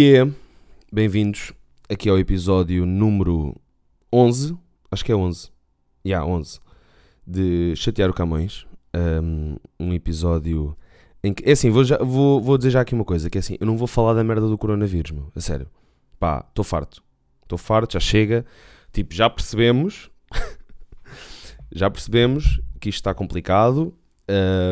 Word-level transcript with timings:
Yeah, 0.00 0.30
bem-vindos 0.92 1.52
aqui 1.88 2.08
ao 2.08 2.16
episódio 2.20 2.86
número 2.86 3.52
11, 4.12 4.56
acho 4.92 5.04
que 5.04 5.10
é 5.10 5.16
11, 5.16 5.50
yeah, 6.06 6.24
11, 6.24 6.60
de 7.26 7.74
Chatear 7.74 8.08
o 8.08 8.14
Camões, 8.14 8.64
um, 8.94 9.56
um 9.76 9.92
episódio 9.92 10.78
em 11.20 11.34
que, 11.34 11.42
é 11.44 11.50
assim, 11.50 11.70
vou, 11.70 11.82
já, 11.82 11.98
vou, 11.98 12.40
vou 12.40 12.56
dizer 12.56 12.70
já 12.70 12.80
aqui 12.82 12.94
uma 12.94 13.04
coisa, 13.04 13.28
que 13.28 13.38
é 13.38 13.40
assim, 13.40 13.56
eu 13.58 13.66
não 13.66 13.76
vou 13.76 13.88
falar 13.88 14.14
da 14.14 14.22
merda 14.22 14.46
do 14.46 14.56
coronavírus, 14.56 15.10
meu, 15.10 15.32
a 15.34 15.40
sério, 15.40 15.68
pá, 16.16 16.44
estou 16.48 16.64
farto, 16.64 17.02
estou 17.42 17.58
farto, 17.58 17.94
já 17.94 18.00
chega, 18.00 18.46
tipo, 18.92 19.12
já 19.12 19.28
percebemos, 19.28 20.12
já 21.74 21.90
percebemos 21.90 22.60
que 22.78 22.88
isto 22.88 22.98
está 22.98 23.12
complicado, 23.12 23.92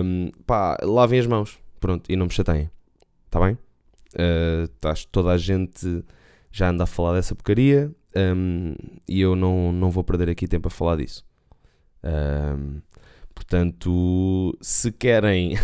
um, 0.04 0.30
pá, 0.46 0.78
lavem 0.84 1.18
as 1.18 1.26
mãos, 1.26 1.58
pronto, 1.80 2.08
e 2.08 2.14
não 2.14 2.26
me 2.26 2.32
chateiem, 2.32 2.70
está 3.26 3.40
bem? 3.40 3.58
Uh, 4.16 4.66
toda 5.12 5.30
a 5.30 5.36
gente 5.36 6.02
já 6.50 6.70
anda 6.70 6.84
a 6.84 6.86
falar 6.86 7.14
dessa 7.14 7.34
porcaria 7.34 7.94
um, 8.16 8.74
e 9.06 9.20
eu 9.20 9.36
não, 9.36 9.70
não 9.72 9.90
vou 9.90 10.02
perder 10.02 10.30
aqui 10.30 10.48
tempo 10.48 10.68
a 10.68 10.70
falar 10.70 10.96
disso. 10.96 11.24
Um, 12.02 12.80
portanto, 13.34 14.56
se 14.60 14.90
querem 14.90 15.58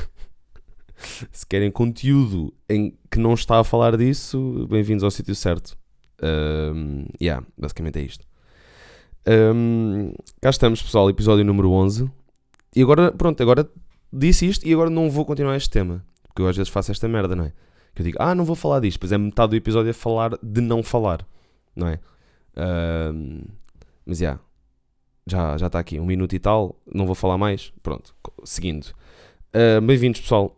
se 1.32 1.46
querem 1.46 1.70
conteúdo 1.70 2.52
em 2.68 2.96
que 3.10 3.18
não 3.18 3.34
está 3.34 3.58
a 3.58 3.64
falar 3.64 3.96
disso, 3.96 4.66
bem-vindos 4.68 5.02
ao 5.02 5.10
sítio 5.10 5.34
certo. 5.34 5.76
Um, 6.22 7.06
yeah, 7.20 7.44
basicamente 7.56 7.98
é 7.98 8.02
isto. 8.02 8.26
Um, 9.26 10.12
cá 10.40 10.50
estamos, 10.50 10.82
pessoal, 10.82 11.08
episódio 11.08 11.44
número 11.44 11.70
11. 11.70 12.10
E 12.76 12.82
agora, 12.82 13.12
pronto, 13.12 13.42
agora 13.42 13.68
disse 14.12 14.46
isto 14.46 14.66
e 14.66 14.72
agora 14.72 14.90
não 14.90 15.10
vou 15.10 15.24
continuar 15.24 15.56
este 15.56 15.70
tema. 15.70 16.04
Porque 16.24 16.42
eu 16.42 16.48
às 16.48 16.56
vezes 16.56 16.70
faço 16.70 16.90
esta 16.90 17.08
merda, 17.08 17.34
não 17.34 17.44
é? 17.44 17.52
Que 17.94 18.02
eu 18.02 18.04
digo, 18.04 18.18
ah, 18.20 18.34
não 18.34 18.44
vou 18.44 18.56
falar 18.56 18.80
disto, 18.80 18.98
pois 18.98 19.12
é 19.12 19.18
metade 19.18 19.50
do 19.50 19.56
episódio 19.56 19.90
a 19.90 19.94
falar 19.94 20.38
de 20.42 20.60
não 20.60 20.82
falar, 20.82 21.26
não 21.76 21.88
é? 21.88 22.00
Uh, 22.56 23.46
mas 24.06 24.20
yeah, 24.20 24.40
já 25.26 25.56
já 25.58 25.66
está 25.66 25.78
aqui, 25.78 26.00
um 26.00 26.06
minuto 26.06 26.34
e 26.34 26.38
tal, 26.38 26.80
não 26.92 27.06
vou 27.06 27.14
falar 27.14 27.36
mais, 27.36 27.72
pronto, 27.82 28.14
seguindo. 28.44 28.86
Uh, 29.54 29.80
Bem-vindos 29.82 30.20
pessoal, 30.20 30.56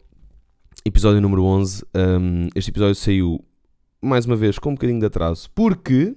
episódio 0.85 1.21
número 1.21 1.45
11, 1.45 1.85
um, 1.95 2.49
este 2.55 2.71
episódio 2.71 2.95
saiu 2.95 3.45
mais 4.01 4.27
uma 4.27 4.37
vez 4.37 4.59
com 4.59 4.71
um 4.71 4.75
bocadinho 4.75 5.01
de 5.01 5.07
atraso, 5.07 5.51
porque, 5.55 6.17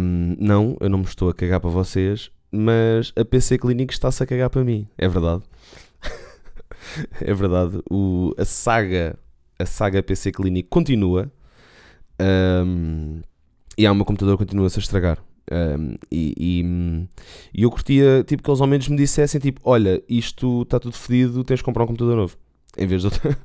um, 0.00 0.36
não, 0.40 0.76
eu 0.80 0.90
não 0.90 0.98
me 0.98 1.04
estou 1.04 1.28
a 1.28 1.34
cagar 1.34 1.60
para 1.60 1.70
vocês, 1.70 2.32
mas 2.50 3.12
a 3.14 3.24
PC 3.24 3.58
Clinic 3.58 3.92
está-se 3.92 4.22
a 4.22 4.26
cagar 4.26 4.50
para 4.50 4.64
mim, 4.64 4.88
é 4.98 5.08
verdade. 5.08 5.44
é 7.20 7.32
verdade, 7.32 7.80
o, 7.88 8.34
a 8.36 8.44
saga 8.44 9.16
a 9.62 9.66
saga 9.66 10.02
PC 10.02 10.32
Clinic 10.32 10.68
continua 10.68 11.30
um, 12.20 13.20
e 13.78 13.86
há 13.86 13.92
o 13.92 13.94
meu 13.94 14.04
computador 14.04 14.36
continua-se 14.36 14.78
a 14.78 14.82
estragar. 14.82 15.18
Um, 15.50 15.96
e, 16.10 16.34
e, 16.36 17.08
e, 17.54 17.62
eu 17.62 17.70
curtia 17.70 18.24
tipo, 18.24 18.42
que 18.42 18.50
eles 18.50 18.60
ao 18.60 18.66
menos 18.66 18.88
me 18.88 18.96
dissessem: 18.96 19.40
tipo, 19.40 19.60
olha, 19.64 20.02
isto 20.08 20.62
está 20.62 20.78
tudo 20.78 20.96
fedido, 20.96 21.44
tens 21.44 21.58
de 21.58 21.64
comprar 21.64 21.84
um 21.84 21.86
computador 21.86 22.16
novo. 22.16 22.36
Em 22.76 22.86
vez 22.86 23.02
de 23.02 23.08
outra. 23.08 23.38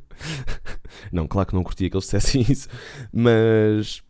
não, 1.11 1.27
claro 1.27 1.47
que 1.47 1.55
não 1.55 1.63
curtia 1.63 1.89
que 1.89 1.95
eles 1.95 2.05
dissessem 2.05 2.41
isso, 2.49 2.67
mas 3.11 4.03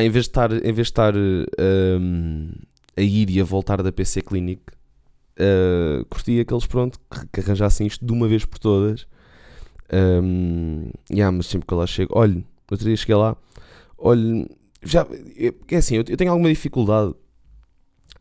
em 0.00 0.10
vez 0.10 0.24
de 0.24 0.30
estar, 0.30 0.52
em 0.52 0.72
vez 0.72 0.74
de 0.74 0.82
estar 0.82 1.14
um, 1.16 2.50
a 2.96 3.00
ir 3.00 3.30
e 3.30 3.40
a 3.40 3.44
voltar 3.44 3.82
da 3.82 3.90
PC 3.90 4.22
Clinic, 4.22 4.62
uh, 5.38 6.04
curtia 6.06 6.44
que 6.44 6.52
eles 6.52 6.66
pronto, 6.66 7.00
que 7.32 7.40
arranjassem 7.40 7.86
isto 7.86 8.04
de 8.04 8.12
uma 8.12 8.28
vez 8.28 8.44
por 8.44 8.58
todas 8.58 9.06
um, 9.92 10.90
yeah, 11.10 11.30
mas 11.30 11.46
sempre 11.46 11.66
que 11.66 11.74
eu 11.74 11.78
lá 11.78 11.86
chego, 11.86 12.12
olha, 12.16 12.42
outro 12.70 12.86
dia 12.86 12.96
cheguei 12.96 13.14
lá, 13.14 13.36
olha, 13.98 14.48
já, 14.82 15.06
é 15.70 15.76
assim, 15.76 15.96
eu, 15.96 16.04
eu 16.08 16.16
tenho 16.16 16.30
alguma 16.30 16.48
dificuldade 16.48 17.14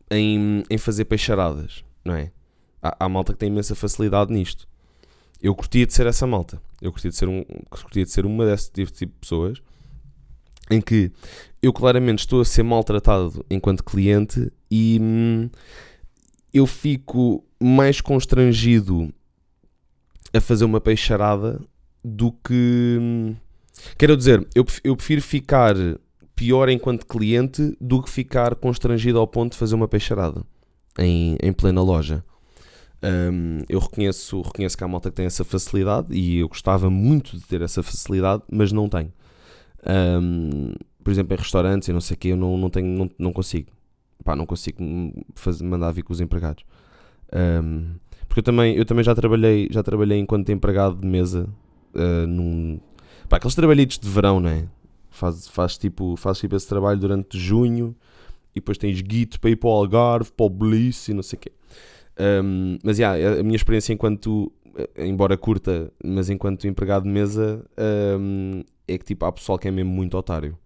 em, 0.10 0.64
em 0.70 0.78
fazer 0.78 1.06
peixaradas, 1.06 1.84
não 2.04 2.16
é? 2.16 2.32
Há, 2.82 3.06
há, 3.06 3.10
malta 3.10 3.34
que 3.34 3.40
tem 3.40 3.50
imensa 3.50 3.76
facilidade 3.76 4.34
nisto. 4.34 4.68
Eu 5.42 5.56
curtia 5.56 5.86
de 5.86 5.94
ser 5.94 6.06
essa 6.06 6.28
malta. 6.28 6.62
Eu 6.82 6.92
curtia 6.92 7.10
de 7.10 7.16
ser, 7.16 7.28
um, 7.28 7.44
curtia 7.70 8.04
de 8.04 8.12
ser 8.12 8.26
uma 8.26 8.46
desse 8.46 8.72
tipo, 8.72 8.92
tipo 8.92 9.14
de 9.14 9.20
pessoas 9.20 9.62
em 10.70 10.82
que 10.82 11.12
eu 11.62 11.74
claramente 11.74 12.20
estou 12.20 12.42
a 12.42 12.46
ser 12.46 12.64
maltratado 12.64 13.46
enquanto 13.50 13.84
cliente 13.84 14.52
e 14.70 14.98
hum, 15.02 15.50
eu 16.54 16.66
fico 16.66 17.44
mais 17.60 18.02
constrangido 18.02 19.14
a 20.34 20.42
fazer 20.42 20.66
uma 20.66 20.82
peixarada 20.82 21.60
do 22.04 22.32
que. 22.32 23.36
Quero 23.98 24.16
dizer, 24.16 24.48
eu, 24.54 24.66
eu 24.84 24.96
prefiro 24.96 25.22
ficar 25.22 25.76
pior 26.36 26.70
enquanto 26.70 27.06
cliente 27.06 27.76
do 27.80 28.02
que 28.02 28.10
ficar 28.10 28.56
constrangido 28.56 29.20
ao 29.20 29.28
ponto 29.28 29.54
de 29.54 29.58
fazer 29.58 29.76
uma 29.76 29.88
peixarada 29.88 30.44
em, 30.98 31.38
em 31.42 31.54
plena 31.54 31.82
loja. 31.82 32.24
Um, 33.04 33.60
eu 33.68 33.80
reconheço, 33.80 34.42
reconheço 34.42 34.78
que 34.78 34.84
há 34.84 34.88
malta 34.88 35.10
que 35.10 35.16
tem 35.16 35.26
essa 35.26 35.44
facilidade 35.44 36.14
e 36.16 36.38
eu 36.38 36.48
gostava 36.48 36.90
muito 36.90 37.36
de 37.36 37.44
ter 37.44 37.62
essa 37.62 37.82
facilidade, 37.82 38.44
mas 38.52 38.72
não 38.72 38.88
tenho. 38.88 39.12
Um, 40.22 40.74
por 41.04 41.12
exemplo, 41.12 41.34
em 41.34 41.38
restaurantes 41.38 41.88
e 41.90 41.94
não 41.94 42.02
sei 42.02 42.16
o 42.16 42.18
que, 42.18 42.28
eu 42.30 42.38
não, 42.38 42.58
não, 42.58 42.70
tenho, 42.70 42.88
não, 42.88 43.10
não 43.18 43.34
consigo. 43.34 43.72
Pá, 44.24 44.36
não 44.36 44.46
consigo 44.46 44.84
fazer, 45.34 45.64
mandar 45.64 45.92
vir 45.92 46.04
com 46.04 46.14
os 46.14 46.22
empregados. 46.22 46.64
Um, 47.34 47.96
porque 48.32 48.40
eu 48.40 48.44
também, 48.44 48.78
eu 48.78 48.86
também 48.86 49.04
já 49.04 49.14
trabalhei, 49.14 49.68
já 49.70 49.84
trabalhei 49.84 50.18
enquanto 50.18 50.50
empregado 50.54 50.96
de 50.96 51.06
mesa 51.06 51.50
uh, 51.94 52.26
num. 52.26 52.80
Pá, 53.28 53.36
aqueles 53.36 53.54
trabalhitos 53.54 54.00
de 54.00 54.08
verão, 54.08 54.40
não 54.40 54.50
é? 54.50 54.70
Faz, 55.10 55.50
faz, 55.50 55.78
tipo, 55.78 56.16
faz 56.16 56.40
tipo 56.40 56.56
esse 56.56 56.66
trabalho 56.66 56.98
durante 56.98 57.38
junho 57.38 57.94
e 58.56 58.62
depois 58.62 58.78
tens 58.78 59.02
guito 59.02 59.38
para 59.38 59.50
ir 59.50 59.58
para 59.58 59.68
o 59.68 59.74
Algarve, 59.74 60.32
para 60.32 60.46
o 60.46 60.50
Belice 60.50 61.12
e 61.12 61.14
não 61.14 61.22
sei 61.22 61.36
o 61.36 61.40
quê. 61.42 61.52
Um, 62.42 62.78
mas 62.82 62.98
yeah, 62.98 63.42
a 63.42 63.44
minha 63.44 63.58
experiência 63.58 63.92
enquanto, 63.92 64.50
eh, 64.78 65.06
embora 65.06 65.36
curta, 65.36 65.92
mas 66.02 66.30
enquanto 66.30 66.66
empregado 66.70 67.04
de 67.04 67.10
mesa, 67.10 67.66
um, 68.18 68.64
é 68.88 68.98
que 68.98 69.04
tipo, 69.04 69.26
há 69.26 69.32
pessoal 69.34 69.60
que 69.60 69.68
é 69.68 69.72
mesmo 69.72 69.92
muito 69.92 70.18
otário. 70.18 70.58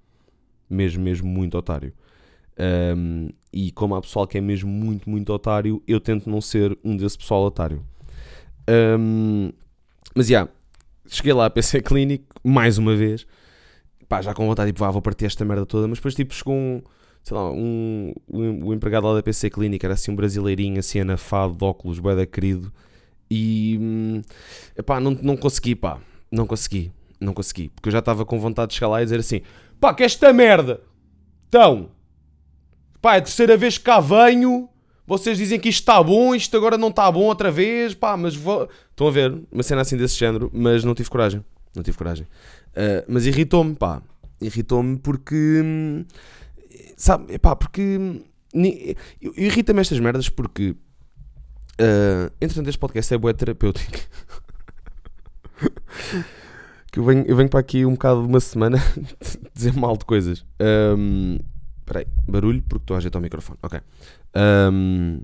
Mesmo, 0.69 1.03
mesmo 1.03 1.27
muito 1.27 1.57
otário. 1.57 1.91
Um, 2.95 3.29
e 3.55 3.71
como 3.71 3.95
há 3.95 4.01
pessoal 4.01 4.27
que 4.27 4.37
é 4.37 4.41
mesmo 4.41 4.69
muito, 4.69 5.09
muito 5.09 5.31
otário, 5.31 5.81
eu 5.87 6.01
tento 6.01 6.29
não 6.29 6.41
ser 6.41 6.77
um 6.83 6.97
desse 6.97 7.17
pessoal 7.17 7.41
otário. 7.45 7.81
Um, 8.69 9.49
mas 10.13 10.27
já, 10.27 10.39
yeah, 10.39 10.51
cheguei 11.07 11.31
lá 11.31 11.45
a 11.45 11.49
PC 11.49 11.79
Clinic, 11.81 12.25
mais 12.43 12.77
uma 12.77 12.93
vez, 12.97 13.25
pá, 14.09 14.21
já 14.21 14.33
com 14.33 14.45
vontade, 14.45 14.73
tipo, 14.73 14.83
ah, 14.83 14.91
vou 14.91 15.01
partir 15.01 15.25
esta 15.25 15.45
merda 15.45 15.65
toda, 15.65 15.87
mas 15.87 15.99
depois 15.99 16.13
tipo 16.13 16.33
chegou 16.33 16.53
um, 16.53 16.81
sei 17.23 17.37
lá, 17.37 17.49
um, 17.49 18.13
um, 18.29 18.73
empregado 18.73 19.07
lá 19.07 19.13
da 19.13 19.23
PC 19.23 19.49
Clinic, 19.49 19.85
era 19.85 19.93
assim 19.93 20.11
um 20.11 20.15
brasileirinho, 20.17 20.77
assim 20.77 20.99
anafado, 20.99 21.55
de 21.55 21.63
óculos, 21.63 21.97
boeda 21.97 22.25
querido, 22.25 22.73
e, 23.31 23.77
hum, 23.81 24.21
pá, 24.85 24.99
não, 24.99 25.11
não 25.11 25.37
consegui, 25.37 25.75
pá, 25.75 26.01
não 26.29 26.45
consegui, 26.45 26.91
não 27.21 27.33
consegui, 27.33 27.69
porque 27.69 27.87
eu 27.87 27.93
já 27.93 27.99
estava 27.99 28.25
com 28.25 28.37
vontade 28.37 28.71
de 28.71 28.75
chegar 28.75 28.89
lá 28.89 29.01
e 29.01 29.05
dizer 29.05 29.19
assim, 29.19 29.41
pá, 29.79 29.93
que 29.93 30.03
esta 30.03 30.33
merda, 30.33 30.81
então, 31.47 31.94
Pá, 33.05 33.13
é 33.13 33.17
a 33.19 33.21
terceira 33.21 33.55
vez 33.55 33.77
que 33.77 33.83
cá 33.83 33.99
venho. 33.99 34.67
Vocês 35.05 35.37
dizem 35.37 35.59
que 35.59 35.69
isto 35.69 35.81
está 35.81 36.01
bom, 36.01 36.33
isto 36.33 36.57
agora 36.57 36.75
não 36.75 36.87
está 36.87 37.11
bom 37.11 37.25
outra 37.25 37.51
vez. 37.51 37.93
Pá, 37.93 38.17
mas 38.17 38.35
vou. 38.35 38.67
Estão 38.89 39.07
a 39.07 39.11
ver? 39.11 39.43
Uma 39.51 39.61
cena 39.61 39.81
assim 39.81 39.95
desse 39.95 40.17
género, 40.17 40.49
mas 40.51 40.83
não 40.83 40.95
tive 40.95 41.07
coragem. 41.07 41.45
Não 41.75 41.83
tive 41.83 41.95
coragem. 41.95 42.25
Uh, 42.71 43.05
mas 43.07 43.27
irritou-me, 43.27 43.75
pá. 43.75 44.01
Irritou-me 44.41 44.97
porque. 44.97 46.03
Sabe, 46.97 47.37
pá, 47.37 47.55
porque. 47.55 48.23
Irrita-me 49.37 49.81
estas 49.81 49.99
merdas 49.99 50.27
porque. 50.27 50.71
Uh, 51.79 52.33
entretanto, 52.41 52.69
este 52.69 52.79
podcast 52.79 53.13
é 53.13 53.19
boé 53.19 53.33
terapêutico. 53.33 53.99
que 56.91 56.97
eu 56.97 57.03
venho, 57.03 57.23
eu 57.27 57.35
venho 57.35 57.49
para 57.49 57.59
aqui 57.59 57.85
um 57.85 57.91
bocado 57.91 58.23
de 58.23 58.29
uma 58.29 58.39
semana 58.39 58.79
dizer 59.53 59.73
mal 59.73 59.95
de 59.95 60.05
coisas. 60.05 60.43
Um, 60.59 61.37
Espera 61.85 61.99
aí, 61.99 62.07
barulho 62.27 62.63
porque 62.63 62.83
estou 62.83 62.95
a 62.95 62.97
ajeitar 62.97 63.19
o 63.19 63.23
microfone. 63.23 63.59
Ok. 63.61 63.79
Um, 64.35 65.21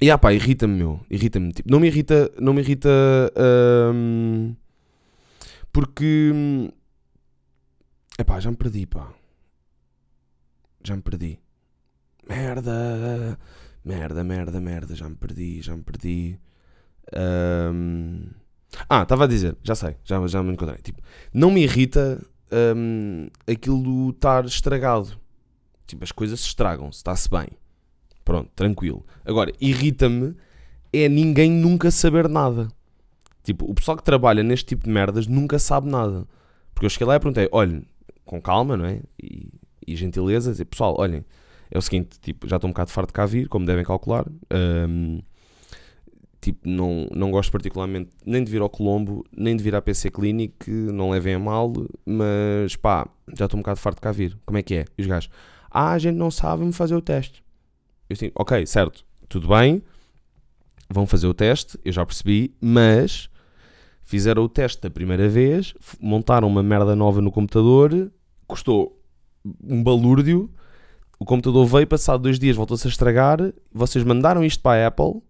e 0.00 0.08
ah 0.08 0.16
pá, 0.16 0.32
irrita-me, 0.32 0.76
meu. 0.76 1.00
Irrita-me. 1.10 1.52
Tipo, 1.52 1.68
não 1.68 1.80
me 1.80 1.88
irrita. 1.88 2.30
Não 2.38 2.54
me 2.54 2.62
irrita. 2.62 2.88
Um, 3.92 4.54
porque. 5.72 6.32
Epá, 8.16 8.38
já 8.38 8.50
me 8.50 8.56
perdi, 8.56 8.86
pá. 8.86 9.12
Já 10.84 10.94
me 10.94 11.02
perdi. 11.02 11.40
Merda. 12.28 13.36
Merda, 13.84 14.22
merda, 14.22 14.60
merda. 14.60 14.94
Já 14.94 15.08
me 15.08 15.16
perdi, 15.16 15.60
já 15.60 15.74
me 15.76 15.82
perdi. 15.82 16.38
Um, 17.12 18.28
ah, 18.88 19.02
estava 19.02 19.24
a 19.24 19.26
dizer, 19.26 19.56
já 19.64 19.74
sei, 19.74 19.96
já, 20.04 20.24
já 20.28 20.40
me 20.42 20.52
encontrei. 20.52 20.78
Tipo, 20.78 21.02
não 21.34 21.50
me 21.50 21.62
irrita 21.62 22.24
um, 22.76 23.28
aquilo 23.50 24.10
estar 24.10 24.44
estragado. 24.44 25.19
Tipo, 25.90 26.04
as 26.04 26.12
coisas 26.12 26.40
se 26.40 26.46
estragam, 26.46 26.88
está-se 26.88 27.28
bem. 27.28 27.48
Pronto, 28.24 28.50
tranquilo. 28.54 29.04
Agora, 29.24 29.52
irrita-me 29.60 30.36
é 30.92 31.08
ninguém 31.08 31.50
nunca 31.50 31.90
saber 31.90 32.28
nada. 32.28 32.68
Tipo, 33.42 33.70
o 33.70 33.74
pessoal 33.74 33.96
que 33.96 34.02
trabalha 34.02 34.42
neste 34.42 34.66
tipo 34.66 34.84
de 34.84 34.90
merdas 34.90 35.26
nunca 35.26 35.58
sabe 35.58 35.88
nada. 35.88 36.26
Porque 36.74 36.86
eu 36.86 36.90
cheguei 36.90 37.06
lá 37.06 37.16
e 37.16 37.20
perguntei, 37.20 37.48
olhem, 37.52 37.84
com 38.24 38.40
calma, 38.40 38.76
não 38.76 38.84
é? 38.84 39.00
E, 39.22 39.48
e 39.86 39.96
gentileza, 39.96 40.64
pessoal, 40.64 40.94
olhem, 40.98 41.24
é 41.70 41.78
o 41.78 41.82
seguinte, 41.82 42.18
tipo, 42.20 42.48
já 42.48 42.56
estou 42.56 42.68
um 42.68 42.72
bocado 42.72 42.90
farto 42.90 43.08
de 43.08 43.14
cá 43.14 43.26
vir, 43.26 43.48
como 43.48 43.66
devem 43.66 43.84
calcular. 43.84 44.26
Um, 44.52 45.20
tipo, 46.40 46.68
não, 46.68 47.06
não 47.14 47.30
gosto 47.30 47.50
particularmente 47.52 48.10
nem 48.24 48.42
de 48.42 48.50
vir 48.50 48.60
ao 48.60 48.68
Colombo, 48.68 49.24
nem 49.36 49.56
de 49.56 49.62
vir 49.62 49.74
à 49.74 49.82
PC 49.82 50.10
Clinic, 50.10 50.68
não 50.70 51.10
levem 51.10 51.34
a 51.34 51.38
mal, 51.38 51.72
mas 52.04 52.76
pá, 52.76 53.08
já 53.36 53.44
estou 53.44 53.58
um 53.58 53.62
bocado 53.62 53.78
farto 53.78 53.96
de 53.96 54.02
cá 54.02 54.12
vir. 54.12 54.36
Como 54.44 54.58
é 54.58 54.62
que 54.62 54.74
é? 54.74 54.84
E 54.98 55.02
os 55.02 55.06
gajos, 55.06 55.30
ah, 55.70 55.92
a 55.92 55.98
gente 55.98 56.16
não 56.16 56.30
sabe 56.30 56.64
me 56.64 56.72
fazer 56.72 56.94
o 56.94 57.00
teste. 57.00 57.42
Eu 58.08 58.14
assim, 58.14 58.30
ok, 58.34 58.66
certo, 58.66 59.04
tudo 59.28 59.48
bem, 59.48 59.82
vão 60.88 61.06
fazer 61.06 61.26
o 61.26 61.34
teste, 61.34 61.78
eu 61.84 61.92
já 61.92 62.04
percebi, 62.04 62.54
mas 62.60 63.30
fizeram 64.02 64.42
o 64.42 64.48
teste 64.48 64.82
da 64.82 64.90
primeira 64.90 65.28
vez, 65.28 65.74
montaram 66.00 66.48
uma 66.48 66.62
merda 66.62 66.96
nova 66.96 67.20
no 67.20 67.30
computador, 67.30 68.10
custou 68.46 69.00
um 69.62 69.82
balúrdio, 69.82 70.50
o 71.18 71.24
computador 71.24 71.64
veio, 71.66 71.86
passado 71.86 72.22
dois 72.22 72.38
dias 72.38 72.56
voltou-se 72.56 72.88
a 72.88 72.90
estragar, 72.90 73.38
vocês 73.72 74.04
mandaram 74.04 74.44
isto 74.44 74.60
para 74.60 74.84
a 74.84 74.88
Apple, 74.88 75.22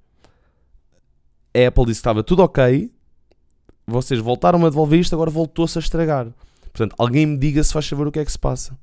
a 1.54 1.68
Apple 1.68 1.84
disse 1.84 1.98
que 1.98 2.00
estava 2.00 2.22
tudo 2.22 2.42
ok, 2.42 2.90
vocês 3.86 4.20
voltaram 4.20 4.64
a 4.64 4.70
devolver 4.70 5.00
isto, 5.00 5.14
agora 5.14 5.30
voltou-se 5.30 5.76
a 5.76 5.80
estragar. 5.80 6.28
Portanto, 6.72 6.94
alguém 6.96 7.26
me 7.26 7.36
diga 7.36 7.62
se 7.62 7.72
faz 7.72 7.86
saber 7.86 8.06
o 8.06 8.12
que 8.12 8.20
é 8.20 8.24
que 8.24 8.32
se 8.32 8.38
passa. 8.38 8.78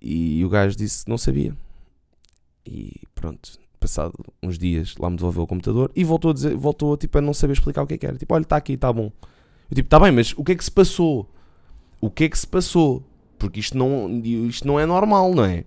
E 0.00 0.44
o 0.44 0.48
gajo 0.48 0.76
disse 0.76 1.04
que 1.04 1.10
não 1.10 1.18
sabia. 1.18 1.56
E 2.64 3.02
pronto, 3.14 3.58
passado 3.78 4.14
uns 4.42 4.58
dias, 4.58 4.94
lá 4.98 5.10
me 5.10 5.16
devolveu 5.16 5.42
o 5.42 5.46
computador 5.46 5.90
e 5.96 6.04
voltou 6.04 6.30
a 6.30 6.34
dizer, 6.34 6.54
voltou 6.54 6.96
tipo, 6.96 7.18
a 7.18 7.20
não 7.20 7.34
saber 7.34 7.54
explicar 7.54 7.82
o 7.82 7.86
que 7.86 7.94
é 7.94 7.98
que 7.98 8.06
era. 8.06 8.16
Tipo, 8.16 8.34
olha, 8.34 8.42
está 8.42 8.56
aqui, 8.56 8.74
está 8.74 8.92
bom. 8.92 9.10
Eu 9.70 9.74
tipo, 9.74 9.86
está 9.86 9.98
bem, 9.98 10.12
mas 10.12 10.34
o 10.36 10.44
que 10.44 10.52
é 10.52 10.54
que 10.54 10.64
se 10.64 10.70
passou? 10.70 11.28
O 12.00 12.10
que 12.10 12.24
é 12.24 12.28
que 12.28 12.38
se 12.38 12.46
passou? 12.46 13.04
Porque 13.38 13.60
isto 13.60 13.76
não, 13.76 14.20
isto 14.48 14.66
não 14.66 14.78
é 14.78 14.84
normal, 14.84 15.34
não 15.34 15.44
é? 15.44 15.64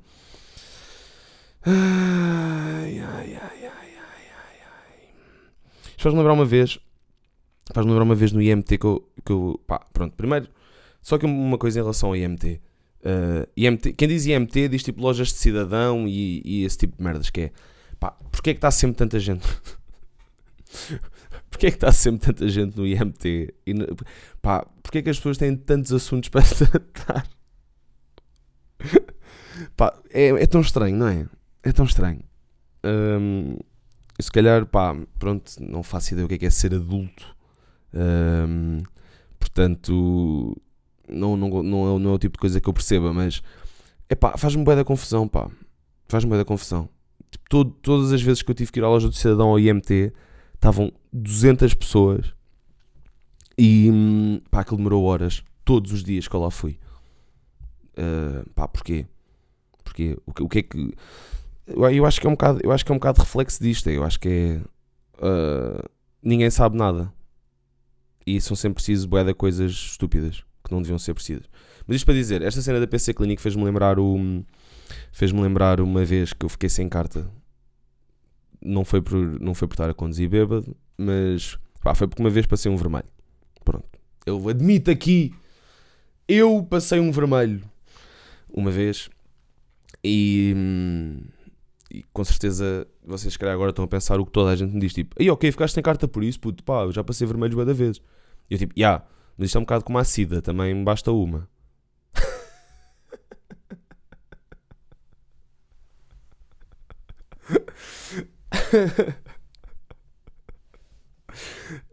Ai, 1.66 3.00
ai, 3.00 3.00
ai, 3.00 3.36
ai, 3.36 3.64
ai, 3.64 3.94
ai, 3.96 4.60
ai. 4.62 5.10
Isto 5.90 6.04
faz-me 6.04 6.20
lembrar 6.20 6.34
uma 6.34 6.46
vez, 6.46 6.78
faz-me 7.74 7.92
lembrar 7.92 8.04
uma 8.04 8.16
vez 8.16 8.32
no 8.32 8.42
IMT 8.42 8.78
que 8.78 8.86
eu, 8.86 9.10
que 9.26 9.32
eu, 9.32 9.60
pá, 9.66 9.80
pronto, 9.92 10.16
primeiro, 10.16 10.50
só 11.02 11.18
que 11.18 11.26
uma 11.26 11.58
coisa 11.58 11.80
em 11.80 11.82
relação 11.82 12.10
ao 12.10 12.16
IMT. 12.16 12.62
Uh, 13.04 13.46
IMT 13.58 13.94
quem 13.94 14.08
diz 14.08 14.26
IMT 14.26 14.70
diz 14.70 14.82
tipo 14.82 15.02
lojas 15.02 15.28
de 15.28 15.34
cidadão 15.34 16.08
e, 16.08 16.42
e 16.46 16.64
esse 16.64 16.78
tipo 16.78 16.98
de 16.98 17.04
merdas 17.04 17.30
que 17.30 17.42
é 17.42 17.52
Pá, 18.04 18.12
porquê 18.12 18.50
é 18.50 18.54
que 18.54 18.58
está 18.58 18.70
sempre 18.70 18.98
tanta 18.98 19.18
gente? 19.18 19.48
porquê 21.50 21.68
é 21.68 21.72
que 21.72 21.78
está 21.78 21.90
sempre 21.90 22.26
tanta 22.26 22.46
gente 22.50 22.76
no 22.76 22.86
IMT? 22.86 23.56
E, 23.66 23.74
pá, 24.42 24.66
porquê 24.82 24.98
é 24.98 25.02
que 25.04 25.10
as 25.10 25.16
pessoas 25.16 25.38
têm 25.38 25.56
tantos 25.56 25.94
assuntos 25.94 26.28
para 26.32 26.44
tratar? 26.44 27.26
pá, 29.78 29.98
é, 30.10 30.32
é 30.32 30.46
tão 30.46 30.60
estranho, 30.60 30.98
não 30.98 31.08
é? 31.08 31.26
É 31.64 31.72
tão 31.72 31.86
estranho. 31.86 32.26
Um, 32.84 33.56
se 34.20 34.30
calhar, 34.30 34.66
pá, 34.66 34.94
pronto, 35.18 35.54
não 35.62 35.82
faço 35.82 36.14
ideia 36.14 36.26
o 36.26 36.28
que 36.28 36.36
é, 36.36 36.38
que 36.40 36.46
é 36.46 36.50
ser 36.50 36.76
adulto. 36.76 37.26
Um, 37.94 38.84
portanto, 39.40 40.62
não, 41.08 41.36
não, 41.36 41.64
não, 41.64 41.96
é, 41.96 42.00
não 42.00 42.12
é 42.12 42.14
o 42.14 42.20
tipo 42.20 42.38
de 42.38 42.42
coisa 42.42 42.62
que 42.62 42.68
eu 42.68 42.74
perceba, 42.74 43.14
mas 43.14 43.42
é 44.10 44.16
pá, 44.16 44.38
faz-me 44.38 44.64
bem 44.64 44.76
da 44.76 44.84
confusão, 44.84 45.28
pá. 45.28 45.50
Faz-me 46.08 46.30
bem 46.30 46.40
da 46.40 46.46
confusão. 46.46 46.90
Tipo, 47.32 47.50
todo, 47.50 47.72
todas 47.82 48.12
as 48.12 48.22
vezes 48.22 48.42
que 48.42 48.52
eu 48.52 48.56
tive 48.56 48.72
que 48.72 48.80
ir 48.80 48.84
à 48.84 48.90
loja 48.90 49.08
do 49.08 49.16
cidadão 49.16 49.50
ao 49.50 49.60
IMT, 49.60 50.14
estavam 50.54 50.92
200 51.12 51.74
pessoas 51.74 52.34
e 53.58 54.42
pá, 54.50 54.62
aquilo 54.62 54.78
demorou 54.78 55.04
horas, 55.04 55.44
todos 55.66 55.92
os 55.92 56.04
dias 56.04 56.28
que 56.28 56.36
eu 56.36 56.40
lá 56.40 56.52
fui. 56.52 56.78
Uh, 57.98 58.50
pá, 58.52 58.68
porquê? 58.68 59.06
Porquê? 59.84 60.18
O 60.26 60.34
que, 60.34 60.44
o 60.44 60.50
que 60.50 60.60
é 60.60 60.64
que. 60.64 60.94
Eu, 61.68 62.06
acho 62.06 62.20
que 62.20 62.28
é 62.28 62.30
um 62.30 62.34
bocado, 62.34 62.60
eu 62.64 62.72
acho 62.72 62.86
que 62.86 62.92
é 62.92 62.96
um 62.96 62.98
bocado 62.98 63.22
reflexo 63.22 63.62
disto. 63.62 63.90
Eu 63.90 64.04
acho 64.04 64.20
que 64.20 64.30
é. 64.30 64.62
Uh, 65.26 65.90
ninguém 66.22 66.50
sabe 66.50 66.78
nada. 66.78 67.14
E 68.26 68.40
são 68.40 68.56
sempre 68.56 68.76
precisos 68.76 69.06
bué 69.06 69.24
de 69.24 69.34
coisas 69.34 69.72
estúpidas 69.72 70.44
que 70.64 70.72
não 70.72 70.82
deviam 70.82 70.98
ser 70.98 71.14
precisas. 71.14 71.50
Mas 71.86 71.98
isto 71.98 72.06
para 72.06 72.14
dizer, 72.14 72.42
esta 72.42 72.62
cena 72.62 72.80
da 72.80 72.88
PC 72.88 73.14
Clinic 73.14 73.42
fez-me 73.42 73.64
lembrar 73.64 74.00
o. 74.00 74.44
Fez-me 75.12 75.42
lembrar 75.42 75.82
uma 75.82 76.06
vez 76.06 76.34
que 76.34 76.46
eu 76.46 76.50
fiquei 76.50 76.70
sem 76.70 76.88
carta. 76.88 77.30
Não 78.62 78.86
foi 78.86 79.02
por, 79.02 79.18
não 79.42 79.54
foi 79.54 79.68
por 79.68 79.74
estar 79.74 79.90
a 79.90 79.94
conduzir 79.94 80.30
bêbado, 80.30 80.76
mas 80.98 81.58
pá, 81.84 81.94
foi 81.94 82.08
porque 82.08 82.22
uma 82.22 82.30
vez 82.30 82.46
passei 82.46 82.72
um 82.72 82.78
vermelho. 82.78 83.08
Pronto. 83.66 83.86
Eu 84.26 84.48
admito 84.48 84.90
aqui, 84.90 85.34
eu 86.28 86.66
passei 86.70 87.00
um 87.00 87.12
vermelho 87.12 87.62
uma 88.50 88.72
vez 88.72 89.10
e, 90.02 90.56
e 91.92 92.04
com 92.14 92.24
certeza 92.24 92.88
vocês, 93.04 93.34
se 93.34 93.40
calhar, 93.40 93.54
agora 93.54 93.72
estão 93.72 93.84
a 93.84 93.88
pensar 93.88 94.20
o 94.20 94.26
que 94.26 94.32
toda 94.32 94.52
a 94.52 94.56
gente 94.56 94.74
me 94.74 94.80
diz: 94.80 94.94
tipo, 94.94 95.16
aí 95.20 95.30
ok, 95.30 95.52
ficaste 95.52 95.74
sem 95.74 95.84
carta 95.84 96.08
por 96.08 96.24
isso, 96.24 96.40
puto, 96.40 96.64
pá, 96.64 96.90
já 96.92 97.04
passei 97.04 97.28
vermelho 97.28 97.58
várias 97.58 97.78
vezes. 97.78 98.02
E 98.50 98.54
eu 98.54 98.60
tipo, 98.60 98.74
já, 98.78 98.88
yeah, 98.88 99.06
mas 99.38 99.48
isto 99.48 99.58
é 99.58 99.60
um 99.60 99.64
bocado 99.64 99.84
como 99.84 99.98
a 99.98 100.04
SIDA, 100.04 100.42
também 100.42 100.84
basta 100.84 101.12
uma. 101.12 101.48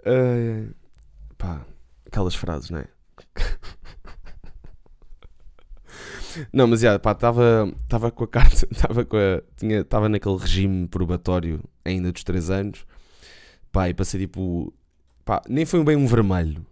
ai, 0.05 0.71
pá, 1.39 1.65
aquelas 2.07 2.35
frases, 2.35 2.71
não 2.71 2.81
é? 2.81 2.89
Não, 6.53 6.67
mas 6.67 6.81
já, 6.81 6.99
pá, 6.99 7.13
estava 7.13 8.11
com 8.15 8.25
a 8.25 8.29
carta, 8.29 8.67
estava 8.71 9.05
com 9.05 9.17
a, 9.17 9.43
tinha, 9.57 9.81
estava 9.81 10.09
naquele 10.09 10.37
regime 10.37 10.87
probatório 10.89 11.63
ainda 11.85 12.13
dos 12.13 12.23
3 12.25 12.51
anos, 12.51 12.87
pá, 13.73 13.89
e 13.89 13.95
passei 13.95 14.21
tipo, 14.21 14.73
pá, 15.25 15.43
nem 15.49 15.65
foi 15.67 15.83
bem 15.85 15.97
um 15.97 16.07
vermelho, 16.07 16.65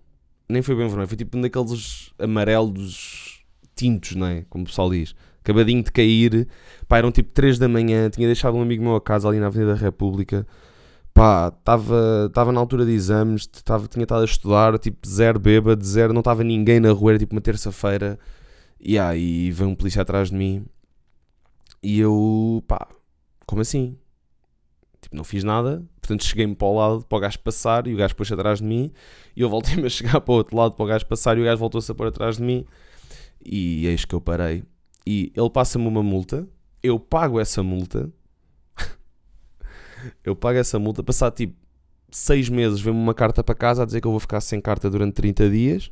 nem 0.48 0.62
foi 0.62 0.74
bem 0.74 0.86
vermelho, 0.86 1.08
foi 1.08 1.16
tipo 1.16 1.36
um 1.36 1.40
daqueles 1.40 2.12
amarelos 2.18 3.44
tintos, 3.76 4.16
não 4.16 4.26
é? 4.26 4.44
Como 4.48 4.64
o 4.64 4.66
pessoal 4.66 4.90
diz. 4.90 5.14
Acabadinho 5.40 5.82
de 5.82 5.90
cair, 5.90 6.48
pá, 6.86 6.98
eram 6.98 7.10
tipo 7.10 7.30
3 7.32 7.58
da 7.58 7.68
manhã, 7.68 8.10
tinha 8.10 8.26
deixado 8.26 8.56
um 8.56 8.62
amigo 8.62 8.82
meu 8.82 8.96
a 8.96 9.00
casa 9.00 9.28
ali 9.28 9.38
na 9.38 9.46
Avenida 9.46 9.74
da 9.74 9.80
República, 9.80 10.46
pá, 11.14 11.48
estava 11.56 12.52
na 12.52 12.60
altura 12.60 12.84
de 12.84 12.92
exames, 12.92 13.46
tava, 13.46 13.86
tinha 13.88 14.02
estado 14.02 14.22
a 14.22 14.24
estudar, 14.24 14.78
tipo, 14.78 14.98
zero 15.08 15.38
bêbado, 15.38 15.82
zero, 15.84 16.12
não 16.12 16.20
estava 16.20 16.44
ninguém 16.44 16.80
na 16.80 16.90
rua, 16.92 17.12
era 17.12 17.18
tipo 17.18 17.34
uma 17.34 17.40
terça-feira, 17.40 18.18
e 18.78 18.98
aí 18.98 19.50
veio 19.50 19.70
um 19.70 19.74
polícia 19.74 20.02
atrás 20.02 20.28
de 20.30 20.36
mim, 20.36 20.66
e 21.82 21.98
eu, 21.98 22.62
pá, 22.66 22.86
como 23.46 23.62
assim? 23.62 23.96
Tipo, 25.00 25.16
não 25.16 25.24
fiz 25.24 25.44
nada, 25.44 25.84
portanto 26.00 26.24
cheguei-me 26.24 26.54
para 26.54 26.66
o 26.66 26.74
lado 26.74 27.04
para 27.04 27.18
o 27.18 27.20
gajo 27.20 27.38
passar, 27.40 27.86
e 27.86 27.94
o 27.94 27.96
gajo 27.96 28.16
pôs 28.16 28.30
atrás 28.32 28.58
de 28.58 28.64
mim, 28.64 28.92
e 29.36 29.42
eu 29.42 29.48
voltei-me 29.48 29.86
a 29.86 29.88
chegar 29.88 30.20
para 30.20 30.32
o 30.32 30.36
outro 30.36 30.56
lado 30.56 30.72
para 30.72 30.84
o 30.84 30.86
gajo 30.86 31.06
passar, 31.06 31.38
e 31.38 31.40
o 31.40 31.44
gajo 31.44 31.58
voltou-se 31.58 31.90
a 31.90 31.94
pôr 31.94 32.08
atrás 32.08 32.36
de 32.36 32.42
mim, 32.42 32.64
e 33.44 33.86
eis 33.86 34.04
que 34.04 34.14
eu 34.14 34.20
parei. 34.20 34.64
E 35.06 35.32
ele 35.36 35.50
passa-me 35.50 35.86
uma 35.86 36.02
multa, 36.02 36.46
eu 36.82 36.98
pago 36.98 37.38
essa 37.40 37.62
multa, 37.62 38.10
eu 40.24 40.34
pago 40.34 40.58
essa 40.58 40.78
multa, 40.78 41.02
passar 41.02 41.30
tipo 41.30 41.56
6 42.10 42.48
meses, 42.48 42.80
vem-me 42.80 42.98
uma 42.98 43.14
carta 43.14 43.44
para 43.44 43.54
casa 43.54 43.82
a 43.82 43.86
dizer 43.86 44.00
que 44.00 44.06
eu 44.06 44.10
vou 44.10 44.20
ficar 44.20 44.40
sem 44.40 44.60
carta 44.60 44.90
durante 44.90 45.14
30 45.14 45.48
dias. 45.50 45.90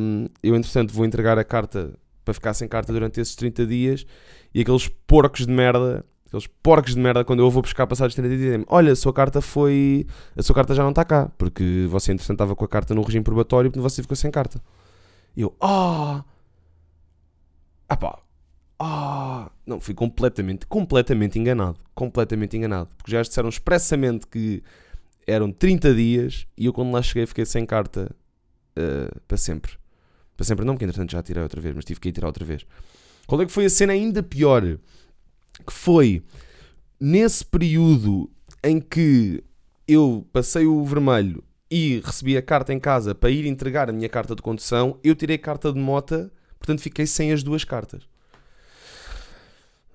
Um, 0.00 0.26
eu, 0.42 0.54
entretanto, 0.54 0.92
vou 0.92 1.04
entregar 1.04 1.38
a 1.38 1.44
carta 1.44 1.94
para 2.24 2.34
ficar 2.34 2.54
sem 2.54 2.66
carta 2.66 2.92
durante 2.92 3.20
esses 3.20 3.34
30 3.34 3.66
dias. 3.66 4.06
E 4.54 4.60
aqueles 4.60 4.88
porcos 5.06 5.46
de 5.46 5.52
merda, 5.52 6.04
aqueles 6.36 6.46
porcos 6.62 6.94
de 6.94 7.00
merda, 7.00 7.24
quando 7.24 7.40
eu 7.40 7.50
vou 7.50 7.62
buscar 7.62 7.86
passados 7.86 8.14
30 8.14 8.28
dias, 8.28 8.40
dizem 8.40 8.64
olha, 8.68 8.92
a 8.92 8.96
sua 8.96 9.12
carta 9.12 9.40
foi. 9.40 10.06
A 10.36 10.42
sua 10.42 10.54
carta 10.54 10.74
já 10.74 10.82
não 10.82 10.90
está 10.90 11.04
cá, 11.04 11.30
porque 11.38 11.86
você, 11.88 12.12
entretanto, 12.12 12.34
estava 12.34 12.56
com 12.56 12.64
a 12.64 12.68
carta 12.68 12.94
no 12.94 13.02
regime 13.02 13.24
probatório 13.24 13.72
e 13.74 13.78
você 13.78 14.02
ficou 14.02 14.16
sem 14.16 14.30
carta. 14.30 14.60
E 15.36 15.42
eu, 15.42 15.54
ah! 15.60 16.22
Oh! 16.22 16.34
Ah 17.86 17.96
pá, 17.96 18.18
ah, 18.78 19.50
não, 19.66 19.80
fui 19.80 19.94
completamente, 19.94 20.66
completamente 20.66 21.38
enganado. 21.38 21.78
Completamente 21.94 22.56
enganado. 22.56 22.90
Porque 22.96 23.12
já 23.12 23.22
disseram 23.22 23.48
expressamente 23.48 24.26
que 24.26 24.62
eram 25.26 25.52
30 25.52 25.94
dias 25.94 26.46
e 26.56 26.66
eu 26.66 26.72
quando 26.72 26.92
lá 26.92 27.00
cheguei 27.00 27.26
fiquei 27.26 27.44
sem 27.44 27.64
carta 27.64 28.10
uh, 28.76 29.20
para 29.28 29.36
sempre. 29.36 29.72
Para 30.36 30.44
sempre 30.44 30.64
não, 30.64 30.74
porque 30.74 30.84
entretanto 30.84 31.12
já 31.12 31.22
tirei 31.22 31.42
outra 31.42 31.60
vez, 31.60 31.74
mas 31.74 31.84
tive 31.84 32.00
que 32.00 32.08
ir 32.08 32.12
tirar 32.12 32.26
outra 32.26 32.44
vez. 32.44 32.66
Qual 33.26 33.40
é 33.40 33.46
que 33.46 33.52
foi 33.52 33.64
a 33.64 33.70
cena 33.70 33.92
ainda 33.92 34.22
pior? 34.22 34.62
Que 35.66 35.72
foi 35.72 36.22
nesse 37.00 37.44
período 37.44 38.30
em 38.62 38.80
que 38.80 39.42
eu 39.86 40.26
passei 40.32 40.66
o 40.66 40.82
vermelho 40.84 41.44
e 41.70 42.00
recebi 42.04 42.36
a 42.36 42.42
carta 42.42 42.72
em 42.72 42.80
casa 42.80 43.14
para 43.14 43.30
ir 43.30 43.46
entregar 43.46 43.90
a 43.90 43.92
minha 43.92 44.08
carta 44.08 44.34
de 44.34 44.42
condução, 44.42 44.98
eu 45.02 45.14
tirei 45.14 45.38
carta 45.38 45.72
de 45.72 45.78
mota 45.78 46.30
Portanto, 46.64 46.80
fiquei 46.80 47.06
sem 47.06 47.30
as 47.30 47.42
duas 47.42 47.62
cartas. 47.62 48.08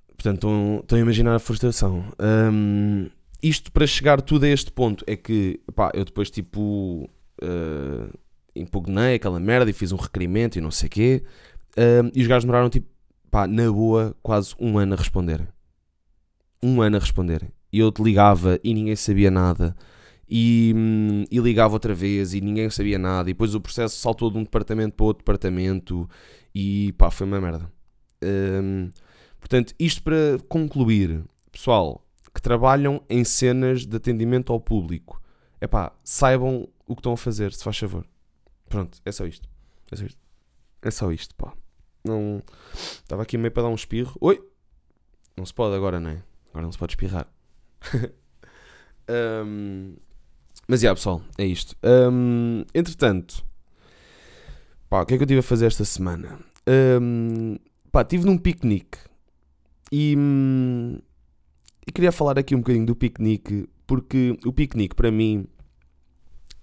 Portanto, 0.10 0.80
estão 0.82 1.00
a 1.00 1.02
imaginar 1.02 1.34
a 1.34 1.40
frustração. 1.40 2.06
Um, 2.20 3.10
isto 3.42 3.72
para 3.72 3.88
chegar 3.88 4.22
tudo 4.22 4.46
a 4.46 4.50
este 4.50 4.72
ponto 4.72 5.04
é 5.08 5.16
que, 5.16 5.60
pá, 5.74 5.90
eu 5.96 6.06
depois, 6.06 6.30
tipo, 6.30 7.10
uh, 7.42 8.20
impugnei 8.56 9.16
aquela 9.16 9.40
merda 9.40 9.72
e 9.72 9.74
fiz 9.74 9.92
um 9.92 9.96
requerimento 9.96 10.60
e 10.60 10.62
não 10.62 10.70
sei 10.70 10.86
o 10.86 10.90
quê. 10.92 11.24
Um, 11.76 12.12
e 12.14 12.22
os 12.22 12.28
gajos 12.28 12.44
demoraram, 12.44 12.70
tipo, 12.70 12.88
pá, 13.30 13.48
na 13.48 13.72
boa, 13.72 14.16
quase 14.22 14.56
um 14.60 14.78
ano 14.78 14.94
a 14.94 14.98
responder. 14.98 15.48
Um 16.62 16.82
ano 16.82 16.98
a 16.98 17.00
responder. 17.00 17.52
E 17.72 17.80
eu 17.80 17.92
te 17.92 18.02
ligava 18.02 18.60
e 18.64 18.74
ninguém 18.74 18.96
sabia 18.96 19.30
nada. 19.32 19.76
E, 20.28 20.74
hum, 20.76 21.26
e, 21.32 21.40
ligava 21.40 21.74
outra 21.74 21.94
vez 21.94 22.34
e 22.34 22.42
ninguém 22.42 22.70
sabia 22.70 23.00
nada. 23.00 23.30
E 23.30 23.34
depois 23.34 23.56
o 23.56 23.62
processo 23.62 23.98
saltou 23.98 24.30
de 24.30 24.38
um 24.38 24.44
departamento 24.44 24.96
para 24.96 25.06
outro 25.06 25.22
departamento. 25.24 26.10
E 26.54 26.94
pá, 26.98 27.10
foi 27.10 27.26
uma 27.26 27.40
merda. 27.40 27.72
Um, 28.24 28.92
portanto, 29.40 29.74
isto 29.80 30.04
para 30.04 30.38
concluir, 30.48 31.24
pessoal 31.52 32.06
que 32.34 32.42
trabalham 32.42 33.02
em 33.10 33.24
cenas 33.24 33.86
de 33.86 33.96
atendimento 33.96 34.54
ao 34.54 34.60
público, 34.60 35.22
é 35.60 35.68
pá, 35.68 35.92
saibam 36.04 36.68
o 36.88 36.96
que 36.96 37.00
estão 37.00 37.14
a 37.14 37.18
fazer, 37.18 37.54
se 37.54 37.64
faz 37.64 37.78
favor. 37.78 38.06
Pronto, 38.68 39.00
é 39.06 39.12
só 39.12 39.26
isto. 39.26 39.50
É 39.92 39.96
só 39.96 40.06
isto. 40.06 40.20
É 40.82 40.92
só 40.92 41.12
isto, 41.12 41.36
pá. 41.36 41.54
Não. 42.04 42.42
Estava 42.74 43.24
aqui 43.24 43.38
meio 43.38 43.52
para 43.52 43.64
dar 43.64 43.70
um 43.70 43.76
espirro. 43.76 44.16
Oi! 44.22 44.42
Não 45.36 45.46
se 45.46 45.54
pode 45.54 45.76
agora, 45.76 46.00
não 46.00 46.12
é? 46.12 46.24
Agora 46.50 46.66
não 46.66 46.72
se 46.72 46.78
pode 46.78 46.94
espirrar. 46.94 47.28
um, 49.46 49.96
mas, 50.68 50.82
já, 50.82 50.94
pessoal, 50.94 51.22
é 51.38 51.46
isto. 51.46 51.76
Um, 51.84 52.64
entretanto, 52.76 53.44
pá, 54.90 55.02
o 55.02 55.06
que 55.06 55.16
é 55.16 55.18
que 55.18 55.24
eu 55.24 55.26
estive 55.26 55.40
a 55.40 55.44
fazer 55.44 55.66
esta 55.66 55.84
semana? 55.84 56.40
Um, 57.02 57.58
pá, 57.92 58.04
estive 58.04 58.26
num 58.26 58.38
piquenique 58.38 59.00
e, 59.92 60.16
hum, 60.16 61.00
e 61.88 61.92
queria 61.92 62.12
falar 62.12 62.38
aqui 62.38 62.54
um 62.54 62.60
bocadinho 62.60 62.86
do 62.86 62.96
piquenique, 62.96 63.68
porque 63.88 64.38
o 64.46 64.54
piquenique 64.54 64.96
para 64.96 65.10
mim 65.10 65.48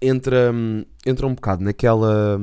entra, 0.01 0.53
hum, 0.53 0.85
entra 1.05 1.27
um 1.27 1.35
bocado 1.35 1.63
naquela. 1.63 2.39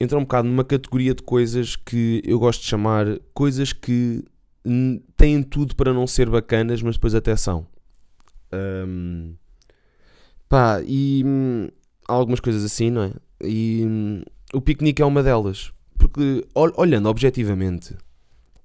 Entra 0.00 0.16
um 0.16 0.22
bocado 0.22 0.48
numa 0.48 0.64
categoria 0.64 1.14
de 1.14 1.22
coisas 1.22 1.76
que 1.76 2.22
eu 2.24 2.38
gosto 2.38 2.62
de 2.62 2.68
chamar 2.68 3.06
coisas 3.34 3.72
que 3.72 4.24
têm 5.16 5.42
tudo 5.42 5.76
para 5.76 5.92
não 5.92 6.06
ser 6.06 6.30
bacanas, 6.30 6.82
mas 6.82 6.96
depois 6.96 7.14
até 7.14 7.36
são. 7.36 7.66
Um, 8.52 9.34
pá, 10.48 10.82
e 10.86 11.22
hum, 11.24 11.68
há 12.08 12.12
algumas 12.12 12.40
coisas 12.40 12.64
assim, 12.64 12.90
não 12.90 13.02
é? 13.02 13.12
E 13.42 13.84
hum, 13.86 14.22
o 14.52 14.60
piquenique 14.60 15.02
é 15.02 15.04
uma 15.04 15.22
delas. 15.22 15.72
Porque 15.98 16.46
olhando 16.54 17.10
objetivamente, 17.10 17.94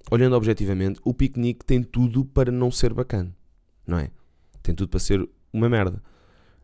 olhando 0.09 0.37
objetivamente, 0.37 1.01
o 1.03 1.13
piquenique 1.13 1.65
tem 1.65 1.83
tudo 1.83 2.23
para 2.23 2.49
não 2.49 2.71
ser 2.71 2.93
bacana, 2.93 3.35
não 3.85 3.99
é? 3.99 4.09
Tem 4.63 4.73
tudo 4.73 4.87
para 4.87 4.99
ser 5.01 5.27
uma 5.51 5.69
merda. 5.69 6.01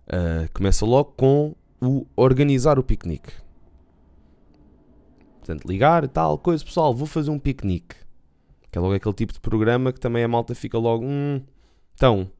Uh, 0.07 0.49
começa 0.53 0.85
logo 0.85 1.11
com 1.17 1.53
o 1.81 2.05
organizar 2.15 2.79
o 2.79 2.83
piquenique. 2.83 3.33
Portanto, 5.51 5.67
ligar 5.67 6.07
tal, 6.07 6.37
coisa, 6.37 6.63
pessoal, 6.63 6.95
vou 6.95 7.05
fazer 7.05 7.29
um 7.29 7.37
piquenique. 7.37 7.95
Que 8.71 8.77
é 8.77 8.81
logo 8.81 8.93
aquele 8.93 9.13
tipo 9.13 9.33
de 9.33 9.39
programa 9.41 9.91
que 9.91 9.99
também 9.99 10.23
a 10.23 10.27
malta 10.27 10.55
fica 10.55 10.77
logo, 10.77 11.03
hum, 11.05 11.41
então, 11.93 12.31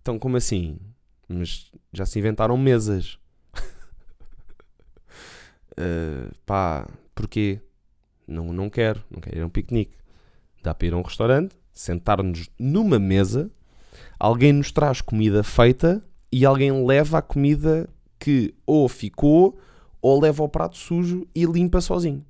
então 0.00 0.16
como 0.18 0.38
assim? 0.38 0.78
Mas 1.28 1.70
já 1.92 2.06
se 2.06 2.18
inventaram 2.18 2.56
mesas. 2.56 3.18
uh, 5.72 6.32
pá, 6.46 6.88
porquê? 7.14 7.60
Não, 8.26 8.50
não 8.50 8.70
quero, 8.70 9.04
não 9.10 9.20
quero 9.20 9.36
ir 9.36 9.42
a 9.42 9.46
um 9.46 9.50
piquenique. 9.50 9.98
Dá 10.62 10.74
para 10.74 10.86
ir 10.86 10.94
a 10.94 10.96
um 10.96 11.02
restaurante, 11.02 11.54
sentar-nos 11.74 12.48
numa 12.58 12.98
mesa, 12.98 13.50
alguém 14.18 14.50
nos 14.50 14.72
traz 14.72 15.02
comida 15.02 15.42
feita 15.42 16.02
e 16.32 16.46
alguém 16.46 16.86
leva 16.86 17.18
a 17.18 17.22
comida 17.22 17.86
que 18.18 18.54
ou 18.64 18.88
ficou 18.88 19.58
ou 20.04 20.20
leva 20.20 20.42
ao 20.42 20.48
prato 20.50 20.76
sujo 20.76 21.26
e 21.34 21.46
limpa 21.46 21.80
sozinho. 21.80 22.22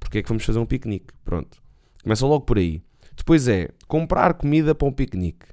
Porque 0.00 0.16
é 0.16 0.22
que 0.22 0.28
vamos 0.30 0.46
fazer 0.46 0.58
um 0.58 0.64
piquenique? 0.64 1.12
Pronto. 1.22 1.62
Começa 2.02 2.26
logo 2.26 2.46
por 2.46 2.56
aí. 2.56 2.82
Depois 3.14 3.46
é 3.46 3.68
comprar 3.86 4.32
comida 4.32 4.74
para 4.74 4.88
um 4.88 4.92
piquenique. 4.92 5.44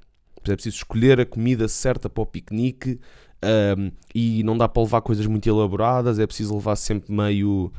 É 0.48 0.54
preciso 0.54 0.76
escolher 0.76 1.20
a 1.20 1.26
comida 1.26 1.68
certa 1.68 2.08
para 2.08 2.22
o 2.22 2.26
piquenique 2.26 2.98
um, 3.44 3.92
e 4.14 4.42
não 4.42 4.56
dá 4.56 4.66
para 4.66 4.82
levar 4.82 5.02
coisas 5.02 5.26
muito 5.26 5.46
elaboradas, 5.46 6.18
é 6.18 6.26
preciso 6.26 6.54
levar 6.54 6.76
sempre 6.76 7.12
meio. 7.12 7.70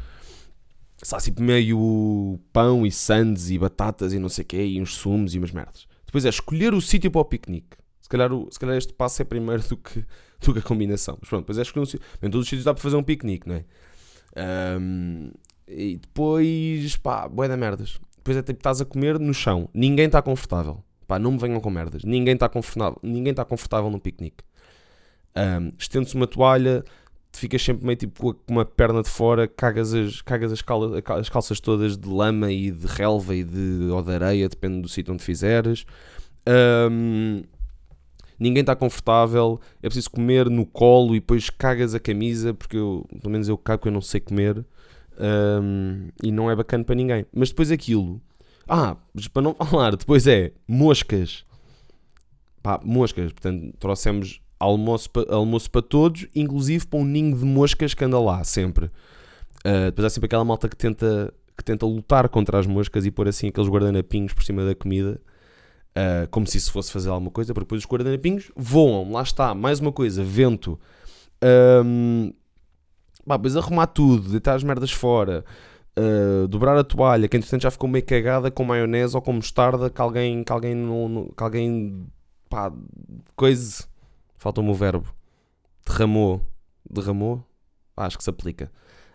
Sabe, 1.01 1.23
tipo 1.23 1.41
meio 1.41 2.39
pão 2.53 2.85
e 2.85 2.91
sandes 2.91 3.49
e 3.49 3.57
batatas 3.57 4.13
e 4.13 4.19
não 4.19 4.29
sei 4.29 4.43
o 4.43 4.47
quê, 4.47 4.63
e 4.63 4.79
uns 4.79 4.93
sumos 4.93 5.33
e 5.33 5.39
umas 5.39 5.51
merdas. 5.51 5.87
Depois 6.05 6.23
é 6.23 6.29
escolher 6.29 6.75
o 6.75 6.79
sítio 6.79 7.09
para 7.09 7.21
o 7.21 7.25
piquenique. 7.25 7.77
Se 7.99 8.07
calhar, 8.07 8.31
o, 8.31 8.47
se 8.51 8.59
calhar 8.59 8.77
este 8.77 8.93
passo 8.93 9.23
é 9.23 9.25
primeiro 9.25 9.67
do 9.67 9.75
que, 9.75 10.05
do 10.45 10.53
que 10.53 10.59
a 10.59 10.61
combinação. 10.61 11.17
Mas 11.19 11.29
pronto, 11.29 11.43
depois 11.43 11.57
escolher 11.57 11.83
um 11.83 11.85
sítio. 11.85 12.05
Em 12.21 12.29
todos 12.29 12.45
os 12.45 12.49
sítios 12.49 12.65
dá 12.65 12.73
para 12.73 12.81
fazer 12.81 12.95
um 12.95 13.03
piquenique, 13.03 13.47
não 13.47 13.55
é? 13.55 13.65
Um, 14.79 15.31
e 15.67 15.97
depois, 15.97 16.97
pá, 16.97 17.27
boé 17.27 17.47
da 17.47 17.57
merdas. 17.57 17.99
Depois 18.17 18.37
é 18.37 18.41
tipo, 18.41 18.59
estás 18.59 18.81
a 18.81 18.85
comer 18.85 19.19
no 19.19 19.33
chão. 19.33 19.69
Ninguém 19.73 20.05
está 20.05 20.21
confortável. 20.21 20.83
Pá, 21.07 21.19
não 21.19 21.31
me 21.31 21.37
venham 21.37 21.59
com 21.59 21.69
merdas. 21.69 22.03
Ninguém 22.03 22.33
está 22.33 22.47
confortável, 22.47 22.99
ninguém 23.03 23.31
está 23.31 23.43
confortável 23.43 23.89
no 23.89 23.99
piquenique. 23.99 24.43
Um, 25.35 25.71
Estende-se 25.77 26.15
uma 26.15 26.27
toalha, 26.27 26.83
ficas 27.33 27.61
sempre 27.61 27.85
meio 27.85 27.97
tipo 27.97 28.33
com 28.33 28.53
uma 28.53 28.65
perna 28.65 29.01
de 29.01 29.09
fora, 29.09 29.47
cagas 29.47 29.93
as, 29.93 30.21
cagas 30.21 30.51
as, 30.51 30.63
as 31.19 31.29
calças 31.29 31.59
todas 31.59 31.97
de 31.97 32.07
lama 32.07 32.51
e 32.51 32.71
de 32.71 32.87
relva 32.87 33.35
e 33.35 33.43
de, 33.43 33.89
ou 33.91 34.01
de 34.01 34.11
areia, 34.11 34.47
depende 34.47 34.81
do 34.81 34.87
sítio 34.87 35.13
onde 35.13 35.23
fizeres. 35.23 35.85
Um, 36.47 37.43
ninguém 38.39 38.61
está 38.61 38.75
confortável, 38.75 39.59
é 39.81 39.87
preciso 39.87 40.11
comer 40.11 40.49
no 40.49 40.65
colo 40.65 41.15
e 41.15 41.19
depois 41.19 41.49
cagas 41.49 41.93
a 41.93 41.99
camisa, 41.99 42.53
porque 42.53 42.77
eu, 42.77 43.05
pelo 43.21 43.31
menos 43.31 43.47
eu 43.47 43.57
cago, 43.57 43.87
eu 43.87 43.91
não 43.91 44.01
sei 44.01 44.19
comer. 44.19 44.65
Um, 45.19 46.09
e 46.23 46.31
não 46.31 46.49
é 46.49 46.55
bacana 46.55 46.83
para 46.83 46.95
ninguém. 46.95 47.25
Mas 47.33 47.49
depois 47.49 47.71
aquilo. 47.71 48.21
Ah, 48.67 48.97
para 49.31 49.41
não 49.41 49.53
falar, 49.65 49.95
depois 49.95 50.25
é 50.27 50.51
moscas. 50.67 51.45
Pá, 52.61 52.79
moscas. 52.83 53.31
Portanto, 53.31 53.75
trouxemos 53.79 54.41
almoço, 54.59 55.09
almoço 55.29 55.69
para 55.69 55.81
todos, 55.81 56.27
inclusive 56.33 56.87
para 56.87 56.99
um 56.99 57.05
ninho 57.05 57.37
de 57.37 57.45
moscas 57.45 57.93
que 57.93 58.03
anda 58.03 58.19
lá 58.19 58.43
sempre. 58.43 58.85
Uh, 59.65 59.85
depois 59.85 60.05
há 60.05 60.09
sempre 60.09 60.25
aquela 60.25 60.43
malta 60.43 60.67
que 60.67 60.75
tenta, 60.75 61.33
que 61.57 61.63
tenta 61.63 61.85
lutar 61.85 62.27
contra 62.29 62.59
as 62.59 62.67
moscas 62.67 63.05
e 63.05 63.11
pôr 63.11 63.27
assim 63.27 63.47
aqueles 63.47 63.69
guardanapinhos 63.69 64.33
por 64.33 64.43
cima 64.43 64.65
da 64.65 64.75
comida. 64.75 65.21
Uh, 65.95 66.27
como 66.31 66.47
se 66.47 66.57
isso 66.57 66.71
fosse 66.71 66.91
fazer 66.91 67.09
alguma 67.09 67.29
coisa, 67.29 67.53
porque 67.53 67.65
depois 67.65 67.81
os 67.83 67.87
guardanapinhos 67.87 68.51
voam, 68.55 69.11
lá 69.11 69.21
está, 69.21 69.53
mais 69.53 69.79
uma 69.79 69.91
coisa, 69.91 70.23
vento. 70.23 70.79
Um, 71.85 72.33
Bah, 73.25 73.37
depois 73.37 73.55
arrumar 73.55 73.87
tudo, 73.87 74.29
deitar 74.29 74.53
as 74.55 74.63
merdas 74.63 74.91
fora, 74.91 75.45
uh, 75.97 76.45
dobrar 76.47 76.77
a 76.77 76.83
toalha, 76.83 77.27
que 77.27 77.37
entretanto 77.37 77.61
já 77.61 77.71
ficou 77.71 77.87
meio 77.87 78.05
cagada 78.05 78.51
com 78.51 78.65
maionese 78.65 79.15
ou 79.15 79.21
com 79.21 79.31
mostarda, 79.31 79.89
que 79.89 80.01
alguém, 80.01 80.43
que 80.43 80.51
alguém, 80.51 80.75
que 81.37 81.43
alguém, 81.43 82.05
pá, 82.49 82.69
coisa, 83.33 83.85
falta-me 84.35 84.69
o 84.69 84.73
verbo, 84.73 85.13
derramou, 85.87 86.41
derramou, 86.89 87.41
ah, 87.95 88.05
acho 88.05 88.17
que 88.17 88.23
se 88.25 88.29
aplica, 88.29 88.69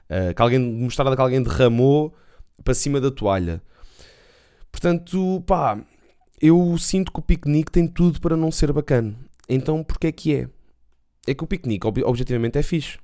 uh, 0.09 0.35
que 0.35 0.41
alguém, 0.41 0.59
mostarda 0.59 1.15
que 1.15 1.21
alguém 1.21 1.43
derramou 1.43 2.15
para 2.65 2.73
cima 2.73 3.01
da 3.01 3.11
toalha. 3.11 3.61
Portanto, 4.73 5.43
pá, 5.47 5.79
eu 6.41 6.77
sinto 6.79 7.13
que 7.13 7.19
o 7.19 7.23
piquenique 7.23 7.71
tem 7.71 7.87
tudo 7.87 8.21
para 8.21 8.37
não 8.37 8.51
ser 8.51 8.73
bacana. 8.73 9.15
Então, 9.49 9.83
porquê 9.83 10.09
é 10.09 10.13
que 10.13 10.35
é? 10.35 10.49
É 11.27 11.35
que 11.35 11.45
o 11.45 11.47
piquenique, 11.47 11.87
objetivamente, 11.87 12.59
é 12.59 12.63
fixe 12.63 12.99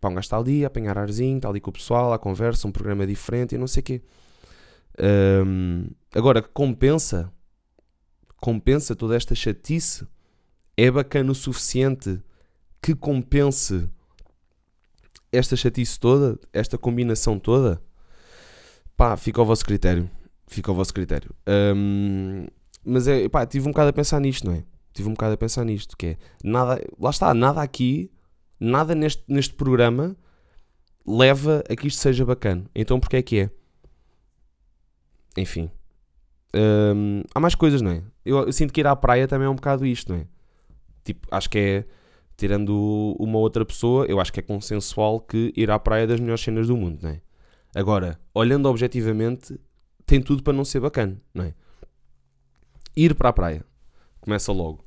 Pá, 0.00 0.08
um 0.08 0.14
gajo 0.14 0.26
está 0.26 0.36
ali 0.36 0.64
a 0.64 0.68
apanhar 0.68 0.96
arzinho, 0.96 1.38
está 1.38 1.48
ali 1.48 1.60
com 1.60 1.70
o 1.70 1.72
pessoal, 1.72 2.12
à 2.12 2.18
conversa, 2.18 2.68
um 2.68 2.72
programa 2.72 3.06
diferente 3.06 3.54
e 3.54 3.58
não 3.58 3.66
sei 3.66 3.80
o 3.80 3.84
quê. 3.84 4.02
Um, 5.44 5.88
agora, 6.14 6.40
compensa, 6.40 7.32
compensa 8.36 8.94
toda 8.94 9.16
esta 9.16 9.34
chatice? 9.34 10.06
É 10.76 10.90
bacana 10.90 11.32
o 11.32 11.34
suficiente 11.34 12.20
que 12.80 12.94
compense 12.94 13.88
esta 15.32 15.56
chatice 15.56 15.98
toda, 15.98 16.38
esta 16.52 16.78
combinação 16.78 17.38
toda? 17.38 17.82
Pá, 18.96 19.16
fica 19.16 19.40
ao 19.40 19.46
vosso 19.46 19.64
critério. 19.64 20.08
Fica 20.46 20.70
ao 20.70 20.76
vosso 20.76 20.94
critério. 20.94 21.34
Um, 21.76 22.46
mas 22.84 23.08
é, 23.08 23.28
pá, 23.28 23.46
tive 23.46 23.68
um 23.68 23.72
bocado 23.72 23.90
a 23.90 23.92
pensar 23.92 24.20
nisto, 24.20 24.46
não 24.46 24.54
é? 24.54 24.64
Tive 24.92 25.08
um 25.08 25.12
bocado 25.12 25.34
a 25.34 25.36
pensar 25.36 25.64
nisto, 25.64 25.96
que 25.96 26.06
é, 26.06 26.16
nada, 26.42 26.80
lá 26.98 27.10
está, 27.10 27.32
nada 27.34 27.62
aqui 27.62 28.10
nada 28.60 28.94
neste, 28.94 29.22
neste 29.28 29.54
programa 29.54 30.16
leva 31.06 31.62
a 31.68 31.76
que 31.76 31.86
isto 31.86 32.00
seja 32.00 32.24
bacana. 32.24 32.64
Então 32.74 33.00
porquê 33.00 33.16
é 33.18 33.22
que 33.22 33.38
é? 33.40 33.50
Enfim. 35.36 35.70
Hum, 36.54 37.22
há 37.34 37.40
mais 37.40 37.54
coisas, 37.54 37.80
não 37.80 37.90
é? 37.90 38.02
Eu, 38.24 38.38
eu, 38.38 38.52
sinto 38.52 38.72
que 38.72 38.80
ir 38.80 38.86
à 38.86 38.96
praia 38.96 39.28
também 39.28 39.46
é 39.46 39.50
um 39.50 39.54
bocado 39.54 39.86
isto, 39.86 40.12
não 40.12 40.20
é? 40.20 40.26
Tipo, 41.04 41.26
acho 41.30 41.48
que 41.48 41.58
é, 41.58 41.84
tirando 42.36 43.16
uma 43.18 43.38
outra 43.38 43.64
pessoa, 43.64 44.06
eu 44.06 44.20
acho 44.20 44.32
que 44.32 44.40
é 44.40 44.42
consensual 44.42 45.20
que 45.20 45.52
ir 45.56 45.70
à 45.70 45.78
praia 45.78 46.02
é 46.02 46.06
das 46.06 46.20
melhores 46.20 46.42
cenas 46.42 46.66
do 46.66 46.76
mundo, 46.76 46.98
não 47.02 47.10
é? 47.10 47.20
Agora, 47.74 48.18
olhando 48.34 48.66
objetivamente, 48.66 49.58
tem 50.04 50.20
tudo 50.20 50.42
para 50.42 50.52
não 50.52 50.64
ser 50.64 50.80
bacana, 50.80 51.20
não 51.32 51.44
é? 51.44 51.54
Ir 52.98 53.14
para 53.14 53.28
a 53.28 53.32
praia. 53.32 53.64
Começa 54.20 54.50
logo. 54.50 54.84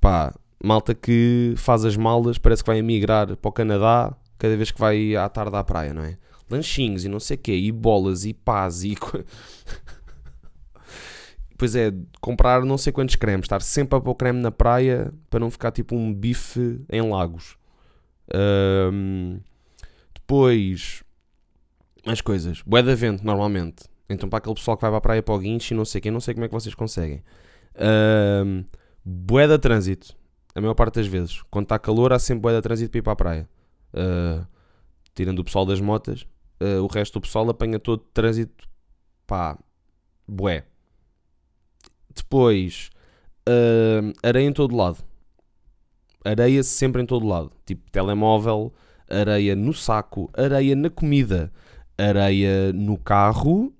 Pá, 0.00 0.34
malta 0.62 0.94
que 0.94 1.54
faz 1.56 1.84
as 1.84 1.96
malas, 1.96 2.36
parece 2.36 2.62
que 2.62 2.66
vai 2.66 2.78
emigrar 2.78 3.36
para 3.36 3.48
o 3.48 3.52
Canadá 3.52 4.14
cada 4.38 4.56
vez 4.56 4.70
que 4.70 4.78
vai 4.78 5.16
à 5.16 5.28
tarde 5.28 5.56
à 5.56 5.64
praia, 5.64 5.94
não 5.94 6.02
é? 6.02 6.18
Lanchinhos 6.50 7.04
e 7.04 7.08
não 7.08 7.18
sei 7.18 7.36
o 7.36 7.40
quê, 7.40 7.56
e 7.56 7.72
bolas 7.72 8.26
e 8.26 8.34
paz 8.34 8.84
e. 8.84 8.94
Pois 11.56 11.76
é, 11.76 11.94
comprar 12.20 12.64
não 12.64 12.76
sei 12.76 12.92
quantos 12.92 13.14
cremes, 13.14 13.44
estar 13.44 13.62
sempre 13.62 13.96
a 13.96 14.00
pôr 14.00 14.16
creme 14.16 14.40
na 14.40 14.50
praia 14.50 15.14
para 15.30 15.38
não 15.38 15.50
ficar 15.50 15.70
tipo 15.70 15.94
um 15.94 16.12
bife 16.12 16.80
em 16.90 17.00
lagos. 17.08 17.56
Um, 18.92 19.38
depois, 20.12 21.04
mais 22.04 22.20
coisas. 22.20 22.60
Bué 22.62 22.82
de 22.82 22.94
vento, 22.96 23.24
normalmente. 23.24 23.84
Então, 24.08 24.28
para 24.28 24.38
aquele 24.38 24.56
pessoal 24.56 24.76
que 24.76 24.82
vai 24.82 24.90
para 24.90 24.98
a 24.98 25.00
praia 25.00 25.22
para 25.22 25.34
o 25.34 25.38
guincho 25.38 25.72
e 25.72 25.76
não 25.76 25.84
sei 25.84 26.00
quem, 26.00 26.10
não 26.10 26.20
sei 26.20 26.34
como 26.34 26.44
é 26.44 26.48
que 26.48 26.54
vocês 26.54 26.74
conseguem. 26.74 27.22
Um, 27.76 28.64
bué 29.04 29.46
de 29.46 29.58
trânsito. 29.58 30.14
A 30.54 30.60
maior 30.60 30.74
parte 30.74 30.96
das 30.96 31.06
vezes. 31.06 31.42
Quando 31.50 31.64
está 31.64 31.78
calor, 31.78 32.12
há 32.12 32.18
sempre 32.18 32.42
bué 32.42 32.54
de 32.54 32.62
trânsito 32.62 32.90
para 32.90 32.98
ir 32.98 33.02
para 33.02 33.12
a 33.12 33.16
praia. 33.16 33.48
Uh, 33.92 34.46
tirando 35.14 35.40
o 35.40 35.44
pessoal 35.44 35.66
das 35.66 35.80
motas, 35.80 36.26
uh, 36.60 36.82
o 36.82 36.86
resto 36.86 37.14
do 37.14 37.22
pessoal 37.22 37.48
apanha 37.50 37.78
todo 37.78 38.02
trânsito. 38.12 38.68
Pá, 39.26 39.58
bué. 40.26 40.64
Depois, 42.14 42.90
uh, 43.48 44.12
areia 44.22 44.46
em 44.46 44.52
todo 44.52 44.76
lado. 44.76 44.98
Areia 46.24 46.62
sempre 46.62 47.02
em 47.02 47.06
todo 47.06 47.26
lado. 47.26 47.50
Tipo, 47.66 47.90
telemóvel, 47.90 48.72
areia 49.08 49.54
no 49.54 49.72
saco, 49.72 50.30
areia 50.32 50.74
na 50.74 50.88
comida, 50.88 51.52
areia 51.98 52.72
no 52.72 52.96
carro, 52.96 53.72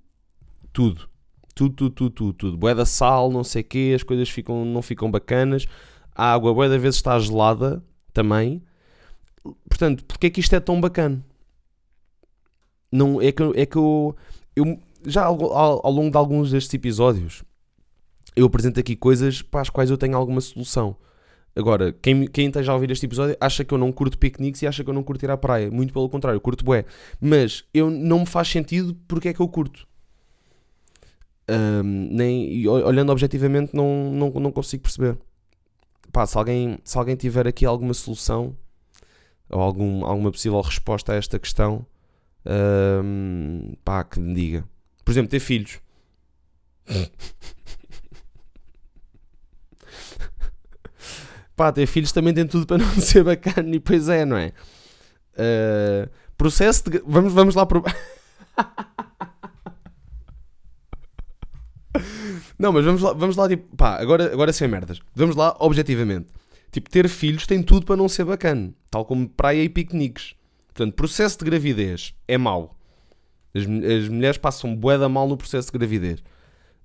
tudo. 0.72 1.08
Tudo, 1.54 1.74
tudo, 1.74 1.90
tudo, 1.90 2.10
tudo, 2.10 2.32
tudo. 2.32 2.74
Da 2.74 2.84
sal, 2.84 3.30
não 3.30 3.44
sei 3.44 3.62
o 3.62 3.64
quê, 3.64 3.92
as 3.94 4.02
coisas 4.02 4.28
ficam, 4.28 4.64
não 4.64 4.82
ficam 4.82 5.10
bacanas. 5.10 5.66
A 6.14 6.32
água, 6.32 6.52
bué 6.54 6.68
da 6.68 6.78
vezes 6.78 6.96
está 6.96 7.18
gelada 7.18 7.82
também. 8.12 8.62
Portanto, 9.68 10.04
porque 10.04 10.26
é 10.28 10.30
que 10.30 10.40
isto 10.40 10.54
é 10.54 10.60
tão 10.60 10.80
bacana? 10.80 11.24
Não, 12.90 13.20
é 13.20 13.32
que, 13.32 13.42
é 13.56 13.66
que 13.66 13.76
eu, 13.76 14.16
eu 14.54 14.78
já 15.06 15.24
ao, 15.24 15.52
ao, 15.52 15.86
ao 15.86 15.92
longo 15.92 16.10
de 16.10 16.16
alguns 16.16 16.50
destes 16.50 16.72
episódios 16.74 17.44
eu 18.36 18.46
apresento 18.46 18.80
aqui 18.80 18.96
coisas 18.96 19.42
para 19.42 19.60
as 19.60 19.70
quais 19.70 19.90
eu 19.90 19.98
tenho 19.98 20.16
alguma 20.16 20.40
solução. 20.40 20.96
Agora, 21.56 21.92
quem, 21.92 22.26
quem 22.26 22.48
esteja 22.48 22.72
a 22.72 22.74
ouvir 22.74 22.90
este 22.90 23.06
episódio 23.06 23.36
acha 23.40 23.64
que 23.64 23.72
eu 23.72 23.78
não 23.78 23.92
curto 23.92 24.18
piqueniques 24.18 24.60
e 24.62 24.66
acha 24.66 24.82
que 24.82 24.90
eu 24.90 24.94
não 24.94 25.04
curto 25.04 25.24
ir 25.24 25.30
à 25.30 25.36
praia. 25.36 25.70
Muito 25.70 25.92
pelo 25.92 26.08
contrário, 26.08 26.36
eu 26.36 26.40
curto 26.40 26.64
bué. 26.64 26.84
Mas 27.20 27.64
eu 27.72 27.90
não 27.90 28.20
me 28.20 28.26
faz 28.26 28.48
sentido 28.48 28.96
porque 29.06 29.28
é 29.28 29.32
que 29.32 29.40
eu 29.40 29.46
curto. 29.46 29.86
Um, 31.46 32.08
nem, 32.10 32.66
olhando 32.66 33.12
objetivamente 33.12 33.76
não, 33.76 34.10
não, 34.10 34.30
não 34.30 34.50
consigo 34.52 34.82
perceber. 34.82 35.18
Pá, 36.12 36.26
se 36.26 36.38
alguém, 36.38 36.78
se 36.84 36.96
alguém 36.96 37.16
tiver 37.16 37.46
aqui 37.46 37.66
alguma 37.66 37.92
solução 37.92 38.56
ou 39.50 39.60
algum, 39.60 40.04
alguma 40.06 40.30
possível 40.30 40.60
resposta 40.60 41.12
a 41.12 41.16
esta 41.16 41.38
questão, 41.38 41.84
um, 42.46 43.74
pá, 43.84 44.04
que 44.04 44.18
me 44.20 44.34
diga. 44.34 44.64
Por 45.04 45.12
exemplo, 45.12 45.30
ter 45.30 45.40
filhos. 45.40 45.80
pá, 51.56 51.72
ter 51.72 51.86
filhos 51.86 52.12
também 52.12 52.32
tem 52.32 52.46
tudo 52.46 52.66
para 52.66 52.78
não 52.78 52.86
ser 53.00 53.22
bacana, 53.24 53.74
e 53.74 53.80
pois 53.80 54.08
é, 54.08 54.24
não 54.24 54.36
é? 54.36 54.52
Uh, 55.34 56.08
processo 56.36 56.90
de. 56.90 57.02
Vamos, 57.06 57.32
vamos 57.32 57.54
lá. 57.54 57.66
Pro... 57.66 57.82
não, 62.58 62.72
mas 62.72 62.84
vamos 62.84 63.02
lá, 63.02 63.12
vamos 63.12 63.36
lá, 63.36 63.48
tipo, 63.48 63.76
pá, 63.76 64.00
agora, 64.00 64.32
agora 64.32 64.52
sem 64.52 64.68
merdas. 64.68 65.00
Vamos 65.14 65.36
lá, 65.36 65.56
objetivamente. 65.58 66.28
Tipo, 66.70 66.90
ter 66.90 67.08
filhos 67.08 67.46
tem 67.46 67.62
tudo 67.62 67.86
para 67.86 67.96
não 67.96 68.08
ser 68.08 68.24
bacana, 68.24 68.72
tal 68.90 69.04
como 69.04 69.28
praia 69.28 69.62
e 69.62 69.68
piqueniques. 69.68 70.34
Portanto, 70.68 70.94
processo 70.94 71.38
de 71.38 71.44
gravidez 71.44 72.14
é 72.26 72.36
mau. 72.36 72.76
As, 73.54 73.62
as 73.62 74.08
mulheres 74.08 74.38
passam 74.38 74.74
boeda 74.74 75.08
mal 75.08 75.28
no 75.28 75.36
processo 75.36 75.70
de 75.70 75.78
gravidez. 75.78 76.22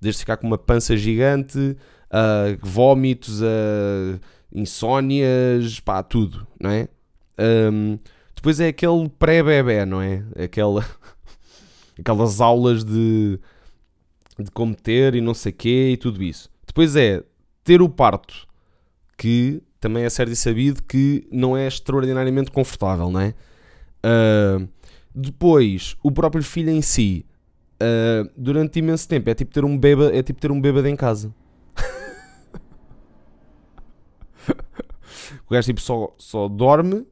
Desde 0.00 0.20
ficar 0.20 0.36
com 0.36 0.46
uma 0.46 0.58
pança 0.58 0.96
gigante, 0.96 1.58
uh, 1.58 2.58
vómitos, 2.62 3.42
uh, 3.42 4.20
insónias, 4.52 5.80
pá, 5.80 6.02
tudo, 6.02 6.46
não 6.60 6.70
é? 6.70 6.88
Um, 7.72 7.98
depois 8.34 8.60
é 8.60 8.68
aquele 8.68 9.08
pré-bebé, 9.18 9.84
não 9.84 10.00
é? 10.00 10.22
Aquela, 10.42 10.84
aquelas 11.98 12.40
aulas 12.40 12.84
de, 12.84 13.38
de 14.42 14.50
como 14.50 14.74
ter 14.74 15.14
e 15.14 15.20
não 15.20 15.34
sei 15.34 15.52
quê 15.52 15.90
e 15.92 15.96
tudo 15.96 16.22
isso. 16.22 16.50
Depois 16.66 16.96
é 16.96 17.22
ter 17.64 17.82
o 17.82 17.88
parto, 17.88 18.46
que 19.16 19.62
também 19.80 20.04
é 20.04 20.10
certo 20.10 20.32
e 20.32 20.36
sabido 20.36 20.82
que 20.82 21.26
não 21.30 21.56
é 21.56 21.66
extraordinariamente 21.66 22.50
confortável, 22.50 23.10
não 23.10 23.20
é? 23.20 23.34
Uh, 24.04 24.68
depois, 25.14 25.96
o 26.02 26.12
próprio 26.12 26.42
filho 26.42 26.70
em 26.70 26.82
si, 26.82 27.26
uh, 27.82 28.30
durante 28.36 28.78
imenso 28.78 29.08
tempo, 29.08 29.28
é 29.30 29.34
tipo 29.34 29.52
ter 29.52 29.64
um 29.64 29.76
bêbado, 29.76 30.14
é 30.14 30.22
tipo 30.22 30.40
ter 30.40 30.50
um 30.50 30.60
bêbado 30.60 30.86
em 30.88 30.96
casa. 30.96 31.34
O 35.48 35.52
gajo 35.52 35.66
tipo 35.66 35.80
só, 35.80 36.14
só 36.16 36.46
dorme, 36.46 37.04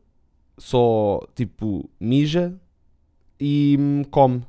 só 0.56 1.26
tipo 1.34 1.90
mija 1.98 2.54
e 3.40 3.76
hum, 3.78 4.04
come. 4.10 4.44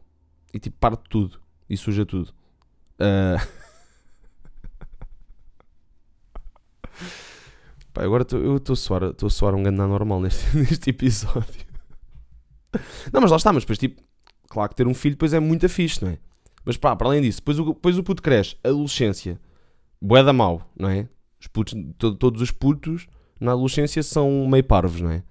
E 0.53 0.59
tipo 0.59 0.77
parte 0.79 1.03
tudo. 1.09 1.39
E 1.67 1.75
suja 1.75 2.05
tudo. 2.05 2.31
Uh... 2.99 3.39
Pá, 7.93 8.03
agora 8.03 8.23
tô, 8.23 8.37
eu 8.37 8.57
estou 8.57 8.73
a 8.73 9.29
soar, 9.29 9.55
um 9.55 9.63
grande 9.63 9.77
normal 9.77 10.21
neste, 10.21 10.55
neste 10.57 10.91
episódio. 10.91 11.67
Não, 13.11 13.21
mas 13.21 13.31
lá 13.31 13.37
está, 13.37 13.51
mas 13.51 13.63
depois 13.63 13.79
tipo, 13.79 14.01
claro 14.47 14.69
que 14.69 14.75
ter 14.75 14.87
um 14.87 14.93
filho 14.93 15.15
depois 15.15 15.33
é 15.33 15.39
muito 15.39 15.67
fixe, 15.67 16.03
não 16.03 16.11
é? 16.11 16.19
Mas 16.63 16.77
pá, 16.77 16.95
para 16.95 17.07
além 17.07 17.21
disso, 17.21 17.39
depois 17.39 17.59
o, 17.59 17.73
depois 17.73 17.97
o 17.97 18.03
puto 18.03 18.21
cresce, 18.21 18.55
adolescência, 18.63 19.39
boeda 20.01 20.31
mau, 20.31 20.69
não 20.77 20.89
é? 20.89 21.07
Os 21.39 21.47
putos, 21.47 21.73
to, 21.97 22.15
todos 22.15 22.41
os 22.41 22.51
putos 22.51 23.07
na 23.39 23.53
adolescência 23.53 24.03
são 24.03 24.47
meio 24.47 24.63
parvos, 24.63 25.01
não 25.01 25.11
é? 25.11 25.23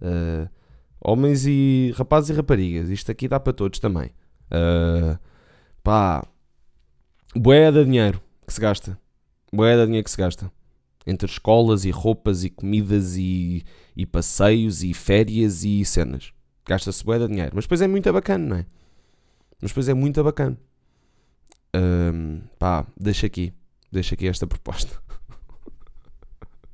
Uh, 0.00 0.48
homens 1.00 1.44
e 1.46 1.92
rapazes 1.96 2.30
e 2.30 2.32
raparigas. 2.32 2.88
Isto 2.88 3.10
aqui 3.10 3.28
dá 3.28 3.40
para 3.40 3.52
todos 3.52 3.78
também. 3.78 4.10
Uh, 4.46 5.18
pá, 5.82 6.26
boé 7.38 7.70
de 7.70 7.84
dinheiro 7.84 8.20
que 8.46 8.52
se 8.52 8.60
gasta. 8.60 8.98
Boé 9.52 9.76
de 9.76 9.86
dinheiro 9.86 10.04
que 10.04 10.10
se 10.10 10.16
gasta. 10.16 10.50
Entre 11.06 11.30
escolas 11.30 11.84
e 11.84 11.90
roupas 11.90 12.44
e 12.44 12.50
comidas 12.50 13.16
e, 13.16 13.64
e 13.96 14.04
passeios 14.04 14.82
e 14.82 14.92
férias 14.92 15.64
e 15.64 15.84
cenas. 15.84 16.32
Gasta-se 16.66 17.04
boé 17.04 17.18
de 17.18 17.28
dinheiro. 17.28 17.52
Mas 17.54 17.64
depois 17.64 17.80
é 17.80 17.86
muito 17.86 18.12
bacana, 18.12 18.46
não 18.48 18.56
é? 18.56 18.66
Mas 19.60 19.70
depois 19.70 19.88
é 19.88 19.94
muito 19.94 20.22
bacana. 20.22 20.58
Um, 21.74 22.40
pá, 22.58 22.86
deixa 22.98 23.26
aqui. 23.26 23.52
Deixa 23.92 24.14
aqui 24.14 24.26
esta 24.26 24.46
proposta. 24.46 25.00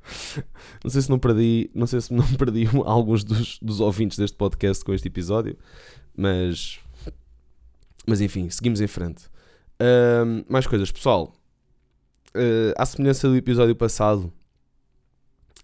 não 0.83 0.89
sei 0.89 1.01
se 1.01 1.09
não 1.09 1.19
perdi, 1.19 1.69
não 1.73 1.85
sei 1.85 2.01
se 2.01 2.13
não 2.13 2.25
perdi 2.35 2.65
alguns 2.85 3.23
dos, 3.23 3.59
dos 3.59 3.79
ouvintes 3.79 4.17
deste 4.17 4.35
podcast 4.35 4.83
com 4.83 4.93
este 4.93 5.07
episódio, 5.07 5.57
mas 6.15 6.79
mas 8.05 8.19
enfim, 8.19 8.49
seguimos 8.49 8.81
em 8.81 8.87
frente. 8.87 9.29
Uh, 9.81 10.45
mais 10.47 10.67
coisas, 10.67 10.91
pessoal. 10.91 11.33
Uh, 12.35 12.73
à 12.77 12.85
semelhança 12.85 13.27
do 13.27 13.35
episódio 13.35 13.75
passado, 13.75 14.31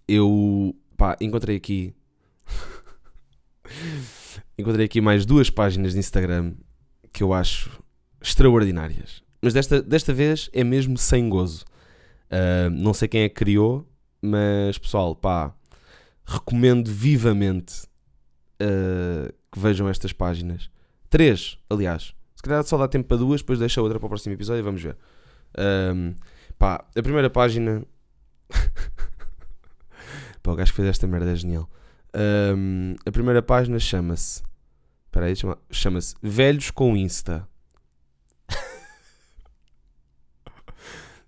eu 0.06 0.74
pá, 0.96 1.16
encontrei 1.20 1.56
aqui 1.56 1.94
encontrei 4.58 4.86
aqui 4.86 5.00
mais 5.00 5.24
duas 5.24 5.50
páginas 5.50 5.94
de 5.94 5.98
Instagram 5.98 6.54
que 7.12 7.22
eu 7.22 7.32
acho 7.32 7.82
extraordinárias. 8.20 9.22
Mas 9.42 9.54
desta, 9.54 9.80
desta 9.80 10.12
vez 10.12 10.50
é 10.52 10.62
mesmo 10.62 10.98
sem 10.98 11.28
gozo. 11.28 11.64
Uh, 12.30 12.70
não 12.70 12.94
sei 12.94 13.08
quem 13.08 13.22
é 13.22 13.28
que 13.28 13.34
criou, 13.34 13.88
mas 14.22 14.78
pessoal, 14.78 15.16
pá, 15.16 15.52
recomendo 16.24 16.90
vivamente 16.90 17.84
uh, 18.62 19.32
que 19.50 19.58
vejam 19.58 19.88
estas 19.88 20.12
páginas. 20.12 20.70
Três, 21.08 21.58
aliás. 21.68 22.14
Se 22.40 22.42
calhar 22.42 22.64
só 22.64 22.78
dá 22.78 22.88
tempo 22.88 23.06
para 23.06 23.18
duas, 23.18 23.42
depois 23.42 23.58
deixa 23.58 23.82
outra 23.82 23.98
para 23.98 24.06
o 24.06 24.08
próximo 24.08 24.32
episódio 24.32 24.60
e 24.60 24.62
vamos 24.62 24.82
ver. 24.82 24.96
Um, 25.94 26.14
pá, 26.58 26.82
a 26.96 27.02
primeira 27.02 27.28
página. 27.28 27.84
pá, 30.42 30.52
o 30.52 30.56
gajo 30.56 30.72
que 30.72 30.76
fez 30.76 30.88
esta 30.88 31.06
merda 31.06 31.32
é 31.32 31.36
genial. 31.36 31.68
Um, 32.56 32.94
a 33.04 33.12
primeira 33.12 33.42
página 33.42 33.78
chama-se. 33.78 34.42
Espera 35.04 35.26
aí, 35.26 35.34
chama-se 35.70 36.14
Velhos 36.22 36.70
com 36.70 36.96
Insta. 36.96 37.46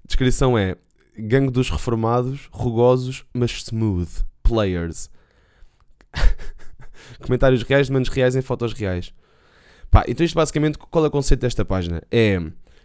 Descrição 0.06 0.56
é 0.56 0.78
Gangue 1.14 1.52
dos 1.52 1.68
reformados, 1.68 2.48
rugosos, 2.50 3.26
mas 3.34 3.50
smooth. 3.50 4.08
Players. 4.42 5.10
Comentários 7.20 7.62
reais, 7.64 7.90
manos 7.90 8.08
reais 8.08 8.34
em 8.34 8.40
fotos 8.40 8.72
reais. 8.72 9.12
Pá, 9.92 10.04
então 10.08 10.24
isto 10.24 10.34
basicamente, 10.34 10.78
qual 10.78 11.04
é 11.04 11.08
o 11.08 11.10
conceito 11.10 11.42
desta 11.42 11.66
página? 11.66 12.02
É, 12.10 12.40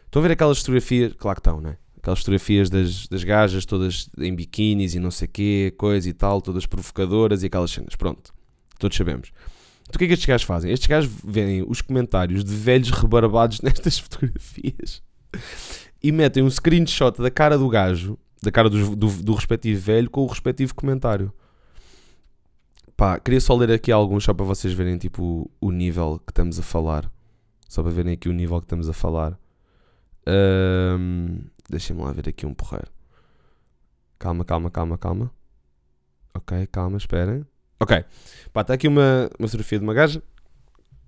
estão 0.06 0.22
a 0.22 0.28
ver 0.28 0.34
aquelas 0.34 0.60
fotografias, 0.60 1.14
claro 1.14 1.38
que 1.38 1.40
estão, 1.40 1.62
não 1.62 1.70
é? 1.70 1.78
Aquelas 1.98 2.20
fotografias 2.20 2.70
das, 2.70 3.08
das 3.08 3.24
gajas 3.24 3.66
todas 3.66 4.10
em 4.18 4.36
biquínis 4.36 4.94
e 4.94 5.00
não 5.00 5.10
sei 5.10 5.26
quê, 5.30 5.74
coisa 5.78 6.10
e 6.10 6.14
tal, 6.14 6.42
todas 6.42 6.66
provocadoras 6.66 7.44
e 7.44 7.46
aquelas 7.46 7.72
cenas. 7.72 7.96
Pronto, 7.96 8.34
todos 8.78 8.98
sabemos. 8.98 9.32
Então 9.84 9.96
o 9.96 9.98
que 10.00 10.04
é 10.04 10.08
que 10.08 10.14
estes 10.16 10.28
gajos 10.28 10.46
fazem? 10.46 10.70
Estes 10.70 10.88
gajos 10.88 11.10
veem 11.24 11.64
os 11.66 11.82
comentários 11.82 12.44
de 12.44 12.54
velhos 12.54 12.92
rebarbados 12.92 13.62
nestas 13.64 13.98
fotografias 13.98 15.02
e 16.04 16.12
metem 16.12 16.44
um 16.44 16.50
screenshot 16.50 17.22
da 17.22 17.32
cara 17.32 17.58
do 17.58 17.70
gajo, 17.70 18.20
da 18.44 18.52
cara 18.52 18.70
do, 18.70 18.98
do, 18.98 19.08
do 19.08 19.34
respectivo 19.34 19.80
velho, 19.80 20.10
com 20.10 20.24
o 20.24 20.28
respectivo 20.28 20.76
comentário. 20.76 21.32
Pá, 22.98 23.20
queria 23.20 23.40
só 23.40 23.56
ler 23.56 23.72
aqui 23.72 23.92
alguns 23.92 24.24
só 24.24 24.34
para 24.34 24.44
vocês 24.44 24.74
verem 24.74 24.98
tipo 24.98 25.50
o 25.62 25.72
nível 25.72 26.20
que 26.26 26.32
estamos 26.32 26.58
a 26.58 26.64
falar. 26.64 27.10
Só 27.70 27.84
para 27.84 27.92
verem 27.92 28.14
aqui 28.14 28.28
o 28.28 28.34
nível 28.34 28.60
que 28.60 28.66
estamos 28.66 28.90
a 28.90 28.94
falar. 28.94 29.40
Um, 30.28 31.42
Deixem-me 31.70 32.02
lá 32.02 32.12
ver 32.12 32.28
aqui 32.28 32.46
um 32.46 32.56
porreiro. 32.56 32.90
Calma, 34.18 34.44
calma, 34.44 34.72
calma, 34.72 34.98
calma. 34.98 35.32
Ok, 36.34 36.66
calma, 36.72 36.98
esperem. 36.98 37.46
Ok. 37.80 38.04
Pá, 38.52 38.62
está 38.62 38.74
aqui 38.74 38.88
uma, 38.88 39.30
uma 39.38 39.48
fotografia 39.48 39.78
de 39.78 39.84
uma 39.84 39.94
gaja 39.94 40.24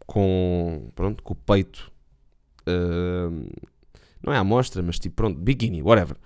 com, 0.06 0.92
pronto, 0.94 1.24
com 1.24 1.34
o 1.34 1.36
peito. 1.36 1.92
Uh, 2.68 3.50
não 4.22 4.32
é 4.32 4.38
à 4.38 4.44
mostra, 4.44 4.84
mas 4.84 5.00
tipo, 5.00 5.16
pronto, 5.16 5.40
biquíni, 5.40 5.82
whatever. 5.82 6.18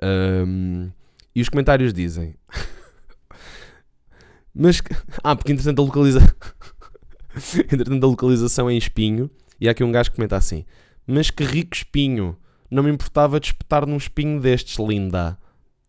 Um, 0.00 0.90
e 1.34 1.40
os 1.40 1.48
comentários 1.48 1.92
dizem. 1.92 2.36
mas. 4.54 4.80
Ah, 5.22 5.36
porque 5.36 5.52
entretanto 5.52 5.82
a 5.82 5.84
localização. 5.84 6.28
entretanto 7.72 8.04
a 8.04 8.08
localização 8.08 8.70
é 8.70 8.74
em 8.74 8.78
espinho. 8.78 9.30
E 9.60 9.68
há 9.68 9.72
aqui 9.72 9.84
um 9.84 9.92
gajo 9.92 10.10
que 10.10 10.16
comenta 10.16 10.36
assim: 10.36 10.64
Mas 11.06 11.30
que 11.30 11.44
rico 11.44 11.74
espinho! 11.74 12.36
Não 12.70 12.82
me 12.82 12.90
importava 12.90 13.40
de 13.40 13.48
espetar 13.48 13.86
num 13.86 13.96
espinho 13.96 14.40
destes, 14.40 14.78
linda. 14.78 15.38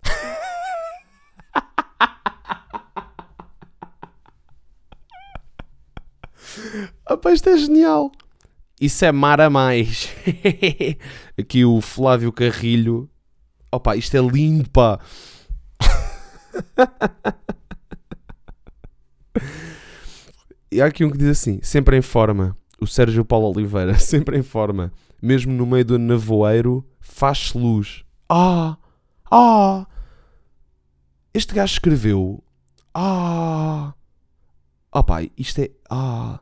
Opa, 7.08 7.32
isto 7.32 7.50
é 7.50 7.58
genial. 7.58 8.12
Isso 8.80 9.06
é 9.06 9.12
mar 9.12 9.40
a 9.40 9.50
mais. 9.50 10.10
Aqui 11.38 11.64
o 11.64 11.80
Flávio 11.82 12.32
Carrilho. 12.32 13.08
Opa, 13.72 13.96
isto 13.96 14.18
é 14.18 14.20
lindo, 14.20 14.68
pá. 14.72 15.00
E 20.72 20.82
há 20.82 20.86
aqui 20.86 21.04
um 21.04 21.12
que 21.12 21.18
diz 21.18 21.28
assim: 21.28 21.60
sempre 21.62 21.98
em 21.98 22.02
forma. 22.02 22.56
O 22.80 22.88
Sérgio 22.88 23.26
Paulo 23.26 23.48
Oliveira, 23.48 23.98
sempre 24.00 24.38
em 24.38 24.44
forma. 24.44 24.92
Mesmo 25.22 25.54
no 25.54 25.66
meio 25.66 25.86
do 25.86 26.00
nevoeiro, 26.00 26.86
faz-se 27.00 27.58
luz. 27.58 28.04
Ah! 28.28 28.78
Ah! 29.30 29.86
Este 31.34 31.54
gajo 31.54 31.74
escreveu. 31.74 32.44
Ah! 32.94 33.94
Oh 34.92 35.04
pai, 35.04 35.32
isto 35.38 35.62
é. 35.62 35.70
Ah! 35.90 36.40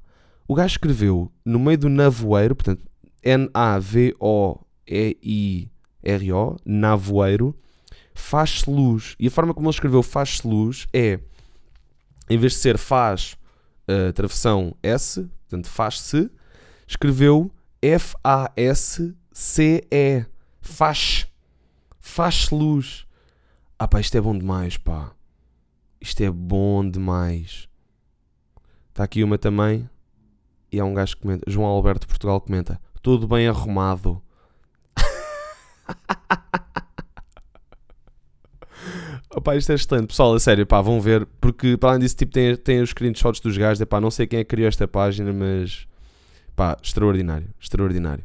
O 0.48 0.56
gajo 0.56 0.74
escreveu 0.74 1.32
no 1.46 1.60
meio 1.60 1.78
do 1.78 1.90
nevoeiro, 1.90 2.56
portanto, 2.56 2.84
N-A-V-O-E-I-R-O, 3.24 4.16
navoeiro, 6.66 7.56
faz-se 8.16 8.70
luz. 8.70 9.16
E 9.20 9.28
a 9.28 9.32
forma 9.32 9.54
como 9.54 9.68
ele 9.68 9.76
escreveu 9.76 10.02
faz-se 10.02 10.48
luz 10.48 10.88
é, 10.94 11.20
em 12.30 12.38
vez 12.38 12.54
de 12.54 12.60
ser 12.60 12.78
faz, 12.78 13.38
uh, 13.90 14.14
travessão 14.14 14.76
S, 14.84 15.22
portanto, 15.48 15.68
faz-se, 15.68 16.30
escreveu 16.88 17.52
F-A-S-C-E. 17.82 19.06
Faz. 20.62 21.26
Faz-se 22.00 22.54
luz. 22.54 23.08
Ah 23.78 23.88
pá, 23.88 24.00
isto 24.00 24.18
é 24.18 24.22
bom 24.22 24.38
demais, 24.38 24.78
pá. 24.78 25.12
Isto 26.02 26.22
é 26.22 26.30
bom 26.30 26.88
demais. 26.88 27.68
Está 28.90 29.04
aqui 29.04 29.24
uma 29.24 29.38
também. 29.38 29.90
E 30.72 30.80
há 30.80 30.86
um 30.86 30.94
gajo 30.94 31.16
que 31.16 31.22
comenta, 31.24 31.50
João 31.50 31.68
Alberto 31.68 32.08
Portugal 32.08 32.40
comenta, 32.40 32.80
tudo 33.02 33.28
bem 33.28 33.48
arrumado. 33.48 34.22
Opa, 39.32 39.56
isto 39.56 39.72
é 39.72 39.76
excelente. 39.76 40.08
Pessoal, 40.08 40.34
a 40.34 40.40
sério, 40.40 40.66
pá, 40.66 40.82
vão 40.82 41.00
ver, 41.00 41.26
porque 41.40 41.78
para 41.78 41.92
além 41.92 42.02
disso, 42.02 42.16
tipo, 42.16 42.32
tem, 42.32 42.56
tem 42.56 42.82
os 42.82 42.90
screenshots 42.90 43.40
dos 43.40 43.56
gajos, 43.58 43.84
pá, 43.86 44.02
não 44.02 44.10
sei 44.10 44.26
quem 44.26 44.40
é 44.40 44.44
que 44.44 44.50
criou 44.50 44.68
esta 44.68 44.88
página, 44.88 45.32
mas, 45.32 45.88
pá, 46.56 46.76
extraordinário, 46.82 47.48
extraordinário. 47.62 48.24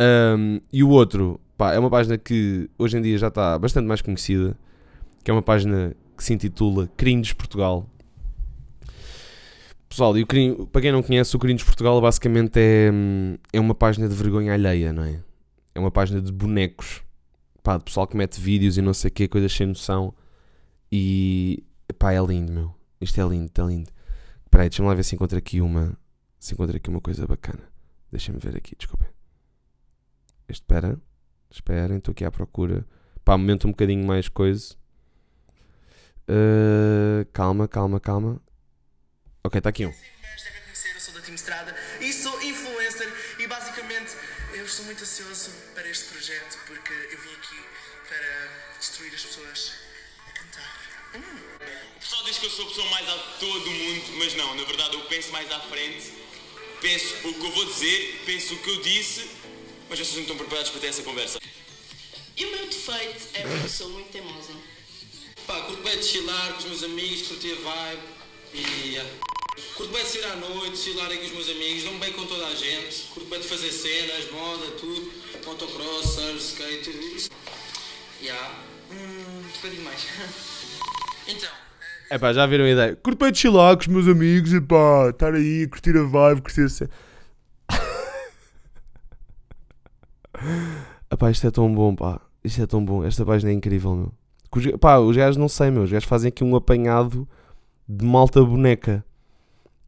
Um, 0.00 0.60
e 0.72 0.84
o 0.84 0.90
outro, 0.90 1.40
pá, 1.56 1.74
é 1.74 1.78
uma 1.78 1.90
página 1.90 2.16
que 2.16 2.70
hoje 2.78 2.96
em 2.96 3.02
dia 3.02 3.18
já 3.18 3.26
está 3.28 3.58
bastante 3.58 3.86
mais 3.86 4.00
conhecida, 4.00 4.56
que 5.24 5.30
é 5.30 5.34
uma 5.34 5.42
página 5.42 5.96
que 6.16 6.22
se 6.22 6.32
intitula 6.32 6.88
Cringe 6.96 7.34
Portugal. 7.34 7.84
Pessoal, 9.88 10.16
e 10.16 10.22
o 10.22 10.26
crime, 10.26 10.66
para 10.66 10.80
quem 10.80 10.92
não 10.92 11.02
conhece, 11.02 11.34
o 11.34 11.38
Corinthians 11.40 11.66
Portugal 11.66 12.00
basicamente 12.00 12.56
é, 12.56 12.92
é 13.52 13.58
uma 13.58 13.74
página 13.74 14.08
de 14.08 14.14
vergonha 14.14 14.52
alheia, 14.52 14.92
não 14.92 15.02
é? 15.02 15.18
É 15.74 15.80
uma 15.80 15.90
página 15.90 16.20
de 16.20 16.30
bonecos, 16.30 17.02
pá, 17.64 17.78
de 17.78 17.84
pessoal 17.84 18.06
que 18.06 18.16
mete 18.16 18.40
vídeos 18.40 18.78
e 18.78 18.82
não 18.82 18.94
sei 18.94 19.08
o 19.08 19.12
que, 19.12 19.26
coisas 19.26 19.52
sem 19.52 19.66
noção. 19.66 20.14
E, 20.90 21.64
pá, 21.98 22.12
é 22.12 22.20
lindo, 22.20 22.52
meu. 22.52 22.74
Isto 23.00 23.20
é 23.20 23.28
lindo, 23.28 23.50
é 23.56 23.66
lindo. 23.66 23.90
Espera 24.44 24.62
aí, 24.62 24.68
deixa-me 24.68 24.88
lá 24.88 24.94
ver 24.94 25.04
se 25.04 25.14
encontro 25.14 25.36
aqui 25.36 25.60
uma, 25.60 25.98
se 26.38 26.54
encontro 26.54 26.76
aqui 26.76 26.88
uma 26.88 27.00
coisa 27.00 27.26
bacana. 27.26 27.62
Deixa-me 28.10 28.38
ver 28.38 28.56
aqui, 28.56 28.74
desculpem. 28.76 29.08
Espera, 30.48 30.98
esperem, 31.50 31.98
estou 31.98 32.12
aqui 32.12 32.24
à 32.24 32.30
procura. 32.30 32.86
Pá, 33.24 33.36
momento 33.36 33.66
um 33.66 33.70
bocadinho 33.70 34.06
mais 34.06 34.28
coisa. 34.28 34.74
Uh, 36.28 37.24
calma, 37.32 37.68
calma, 37.68 38.00
calma. 38.00 38.40
Ok, 39.44 39.58
está 39.58 39.70
aqui 39.70 39.86
um. 39.86 39.90
Eu 39.90 41.00
sou 41.00 41.14
da 41.14 41.20
Team 41.20 41.34
Estrada 41.34 41.74
e 42.00 42.12
sou 42.12 42.40
influencer 42.42 43.08
e 43.38 43.46
basicamente 43.46 44.16
eu 44.54 44.64
estou 44.64 44.84
muito 44.86 45.02
ansioso 45.02 45.50
para 45.74 45.88
este 45.88 46.12
projeto 46.12 46.58
porque 46.66 46.92
eu 46.92 47.18
vim 47.18 47.32
aqui 47.34 47.56
para 48.08 48.78
destruir 48.78 49.14
as 49.14 49.24
pessoas. 49.24 49.85
O 51.14 52.00
pessoal 52.00 52.24
diz 52.24 52.38
que 52.38 52.46
eu 52.46 52.50
sou 52.50 52.64
a 52.64 52.68
pessoa 52.68 52.90
mais 52.90 53.08
alta 53.08 53.32
de 53.32 53.38
todo 53.38 53.66
o 53.66 53.70
mundo, 53.70 54.04
mas 54.18 54.34
não, 54.34 54.54
na 54.54 54.64
verdade 54.64 54.94
eu 54.94 55.00
penso 55.02 55.30
mais 55.30 55.50
à 55.50 55.60
frente, 55.60 56.12
penso 56.80 57.14
o 57.28 57.34
que 57.34 57.46
eu 57.46 57.50
vou 57.52 57.64
dizer, 57.64 58.22
penso 58.26 58.54
o 58.54 58.58
que 58.58 58.70
eu 58.70 58.82
disse, 58.82 59.28
mas 59.88 59.98
vocês 59.98 60.14
não 60.14 60.22
estão 60.22 60.36
preparados 60.36 60.70
para 60.70 60.80
ter 60.80 60.88
essa 60.88 61.02
conversa. 61.02 61.40
E 62.36 62.44
o 62.44 62.50
meu 62.50 62.66
defeito 62.66 63.28
é 63.34 63.42
porque 63.42 63.68
sou 63.68 63.88
muito 63.88 64.10
teimosa. 64.10 64.52
Pá, 65.46 65.60
curto 65.62 65.82
bem 65.82 65.98
de 65.98 66.04
chilar 66.04 66.52
com 66.52 66.58
os 66.58 66.64
meus 66.64 66.82
amigos, 66.82 67.28
curtir 67.28 67.52
a 67.52 67.54
vibe 67.54 68.02
e... 68.54 69.00
Curto 69.74 69.92
bem 69.92 70.04
de 70.04 70.10
sair 70.10 70.24
à 70.24 70.36
noite, 70.36 70.76
chilar 70.76 71.06
aqui 71.06 71.30
com 71.30 71.38
os 71.38 71.46
meus 71.46 71.48
amigos, 71.48 71.84
dou-me 71.84 71.98
bem 71.98 72.12
com 72.12 72.26
toda 72.26 72.46
a 72.46 72.54
gente. 72.54 73.04
Curto 73.14 73.28
bem 73.30 73.40
de 73.40 73.48
fazer 73.48 73.72
cenas, 73.72 74.30
moda, 74.30 74.66
tudo. 74.72 75.12
Motocross, 75.46 76.14
surf, 76.14 76.38
skate, 76.38 76.90
isso. 76.90 77.30
Já. 78.20 78.34
Yeah. 78.34 78.66
Então... 81.28 81.50
É 82.08 82.18
pá, 82.18 82.32
já 82.32 82.46
viram 82.46 82.64
a 82.64 82.70
ideia? 82.70 82.94
Curto 82.94 83.18
bem 83.18 83.32
de 83.32 83.38
chilar 83.38 83.74
com 83.74 83.80
os 83.80 83.88
meus 83.88 84.06
amigos 84.06 84.52
e 84.52 84.60
pá, 84.60 85.10
estar 85.10 85.34
aí, 85.34 85.66
curtir 85.66 85.96
a 85.96 86.04
vibe, 86.04 86.40
curtir 86.40 86.62
a 86.62 86.68
cena. 86.68 86.90
Epá, 91.10 91.32
isto 91.32 91.48
é 91.48 91.50
tão 91.50 91.74
bom, 91.74 91.96
pá. 91.96 92.20
Isto 92.44 92.62
é 92.62 92.66
tão 92.66 92.84
bom. 92.84 93.04
Esta 93.04 93.26
página 93.26 93.50
é 93.50 93.54
incrível, 93.54 93.96
meu. 93.96 94.12
Os, 94.54 94.66
pá, 94.78 94.98
os 94.98 95.16
gajos 95.16 95.36
não 95.36 95.48
sei, 95.48 95.68
meu. 95.70 95.82
Os 95.82 95.90
gajos 95.90 96.08
fazem 96.08 96.28
aqui 96.28 96.44
um 96.44 96.54
apanhado 96.54 97.28
de 97.88 98.04
malta 98.04 98.40
boneca. 98.40 99.04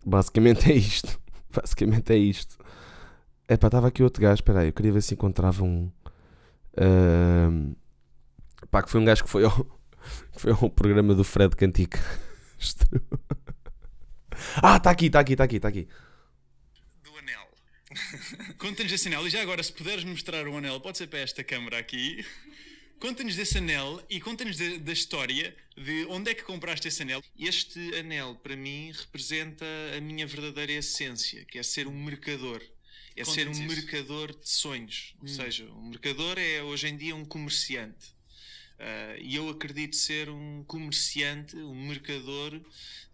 Basicamente 0.05 0.73
é 0.73 0.75
isto. 0.75 1.21
Basicamente 1.55 2.13
é 2.13 2.17
isto. 2.17 2.59
É 3.47 3.57
pá, 3.57 3.69
estava 3.69 3.87
aqui 3.87 4.03
outro 4.03 4.21
gajo. 4.21 4.35
Espera 4.35 4.61
aí, 4.61 4.69
eu 4.69 4.73
queria 4.73 4.93
ver 4.93 5.03
se 5.03 5.15
encontrava 5.15 5.63
um. 5.63 5.89
Uh, 6.77 7.77
pá, 8.66 8.83
que 8.83 8.90
foi 8.90 9.01
um 9.01 9.05
gajo 9.05 9.25
que 9.25 9.31
foi 9.31 9.44
ao, 9.44 9.55
que 10.35 10.40
foi 10.40 10.53
ao 10.53 10.71
programa 10.71 11.14
do 11.14 11.25
Fred 11.25 11.57
Cantica. 11.57 11.99
ah, 14.62 14.77
está 14.77 14.90
aqui, 14.90 15.07
está 15.07 15.21
aqui, 15.21 15.33
está 15.33 15.44
aqui, 15.44 15.57
está 15.57 15.68
aqui. 15.68 15.88
Do 17.03 17.16
anel. 17.16 17.49
Conta-nos 18.59 18.92
esse 18.92 19.09
anel. 19.09 19.27
E 19.27 19.31
já 19.31 19.40
agora, 19.42 19.62
se 19.62 19.73
puderes 19.73 20.05
mostrar 20.05 20.47
o 20.49 20.57
anel, 20.57 20.81
pode 20.81 20.99
ser 20.99 21.07
para 21.07 21.21
esta 21.21 21.44
câmara 21.44 21.79
aqui. 21.79 22.25
Conta-nos 22.99 23.37
desse 23.37 23.59
anel 23.59 24.05
e 24.11 24.21
conta-nos 24.21 24.57
da 24.57 24.92
história 24.92 25.57
de 25.77 26.05
onde 26.07 26.33
é 26.33 26.35
que 26.35 26.42
compraste 26.42 26.88
esse 26.88 27.03
anel. 27.03 27.23
Este 27.38 27.94
anel, 27.94 28.35
para 28.35 28.57
mim, 28.57 28.92
representa 28.92 29.64
a 29.97 30.01
minha 30.01 30.27
verdadeira 30.27 30.73
essência, 30.73 31.44
que 31.44 31.61
é 31.61 31.62
ser 31.62 31.87
um 31.87 32.05
mercador. 32.05 32.61
É 33.16 33.25
ser 33.25 33.49
um 33.49 33.53
isso. 33.53 33.62
mercador 33.62 34.37
de 34.37 34.49
sonhos. 34.49 35.14
Hum. 35.16 35.18
Ou 35.23 35.29
seja, 35.29 35.64
um 35.66 35.90
mercador 35.90 36.38
é 36.38 36.62
hoje 36.62 36.88
em 36.88 36.97
dia 36.97 37.14
um 37.14 37.25
comerciante. 37.25 38.18
Ah, 38.79 39.17
E 39.21 39.35
eu 39.35 39.49
acredito 39.49 39.97
ser 39.97 40.29
um 40.31 40.62
comerciante, 40.64 41.57
um 41.57 41.88
mercador 41.88 42.61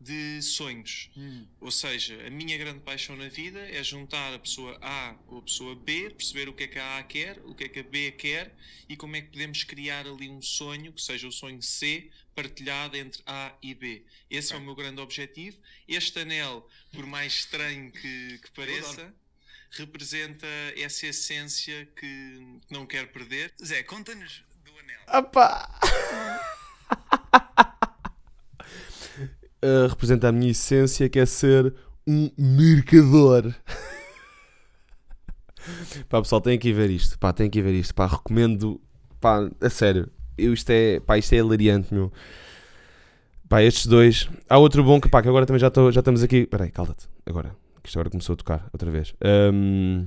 de 0.00 0.42
sonhos. 0.42 1.10
Ou 1.60 1.70
seja, 1.70 2.26
a 2.26 2.30
minha 2.30 2.58
grande 2.58 2.80
paixão 2.80 3.16
na 3.16 3.28
vida 3.28 3.58
é 3.60 3.82
juntar 3.82 4.34
a 4.34 4.38
pessoa 4.38 4.78
A 4.82 5.14
com 5.26 5.38
a 5.38 5.42
pessoa 5.42 5.74
B, 5.74 6.10
perceber 6.10 6.48
o 6.48 6.52
que 6.52 6.64
é 6.64 6.68
que 6.68 6.78
a 6.78 6.98
A 6.98 7.02
quer, 7.02 7.40
o 7.44 7.54
que 7.54 7.64
é 7.64 7.68
que 7.68 7.80
a 7.80 7.82
B 7.82 8.12
quer 8.12 8.54
e 8.88 8.96
como 8.96 9.16
é 9.16 9.22
que 9.22 9.28
podemos 9.30 9.64
criar 9.64 10.06
ali 10.06 10.28
um 10.28 10.42
sonho, 10.42 10.92
que 10.92 11.00
seja 11.02 11.26
o 11.26 11.32
sonho 11.32 11.62
C, 11.62 12.10
partilhado 12.34 12.96
entre 12.96 13.22
A 13.26 13.56
e 13.62 13.74
B. 13.74 14.04
Esse 14.28 14.52
é 14.52 14.56
o 14.56 14.60
meu 14.60 14.74
grande 14.74 15.00
objetivo. 15.00 15.56
Este 15.88 16.18
anel, 16.18 16.68
por 16.92 17.06
mais 17.06 17.32
estranho 17.32 17.90
que, 17.90 18.38
que 18.42 18.50
pareça, 18.50 19.14
representa 19.70 20.46
essa 20.76 21.06
essência 21.06 21.86
que 21.98 22.60
não 22.70 22.84
quero 22.86 23.08
perder. 23.08 23.52
Zé, 23.64 23.82
conta-nos. 23.82 24.44
Apá! 25.06 25.68
Uh, 29.62 29.86
representa 29.88 30.28
a 30.28 30.32
minha 30.32 30.50
essência 30.50 31.08
que 31.08 31.18
é 31.18 31.26
ser 31.26 31.74
um 32.06 32.30
mercador. 32.36 33.54
pá, 36.08 36.20
pessoal, 36.20 36.40
tem 36.40 36.58
que 36.58 36.72
ver 36.72 36.90
isto. 36.90 37.18
Pá, 37.18 37.32
tem 37.32 37.48
que 37.48 37.62
ver 37.62 37.74
isto. 37.74 37.94
Pá, 37.94 38.06
recomendo. 38.06 38.80
Pá, 39.20 39.48
a 39.60 39.70
sério. 39.70 40.10
Eu, 40.36 40.52
isto, 40.52 40.70
é, 40.70 41.00
pá, 41.00 41.16
isto 41.16 41.32
é 41.32 41.38
hilariante, 41.38 41.94
meu. 41.94 42.12
Pá, 43.48 43.62
estes 43.62 43.86
dois. 43.86 44.28
Há 44.48 44.58
outro 44.58 44.82
bom 44.82 45.00
que, 45.00 45.08
pá, 45.08 45.22
que 45.22 45.28
agora 45.28 45.46
também 45.46 45.60
já, 45.60 45.70
tô, 45.70 45.92
já 45.92 46.00
estamos 46.00 46.22
aqui. 46.22 46.38
Espera 46.38 46.64
aí, 46.64 46.70
calda-te. 46.70 47.08
Agora. 47.26 47.54
Que 47.84 47.90
isto 47.90 47.98
agora 47.98 48.08
começou 48.08 48.32
a 48.32 48.36
tocar 48.36 48.66
outra 48.72 48.90
vez. 48.90 49.14
Ahm, 49.20 50.06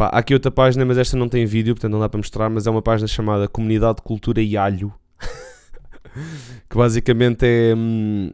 pá, 0.00 0.06
há 0.06 0.18
aqui 0.20 0.32
outra 0.32 0.50
página, 0.50 0.82
mas 0.86 0.96
esta 0.96 1.14
não 1.14 1.28
tem 1.28 1.44
vídeo, 1.44 1.74
portanto 1.74 1.92
não 1.92 2.00
dá 2.00 2.08
para 2.08 2.16
mostrar. 2.16 2.48
Mas 2.48 2.66
é 2.66 2.70
uma 2.70 2.80
página 2.80 3.06
chamada 3.06 3.46
Comunidade 3.46 3.96
de 3.96 4.02
Cultura 4.02 4.40
e 4.40 4.56
Alho. 4.56 4.90
que 6.70 6.76
basicamente 6.76 7.44
é. 7.44 7.74
hum, 7.76 8.30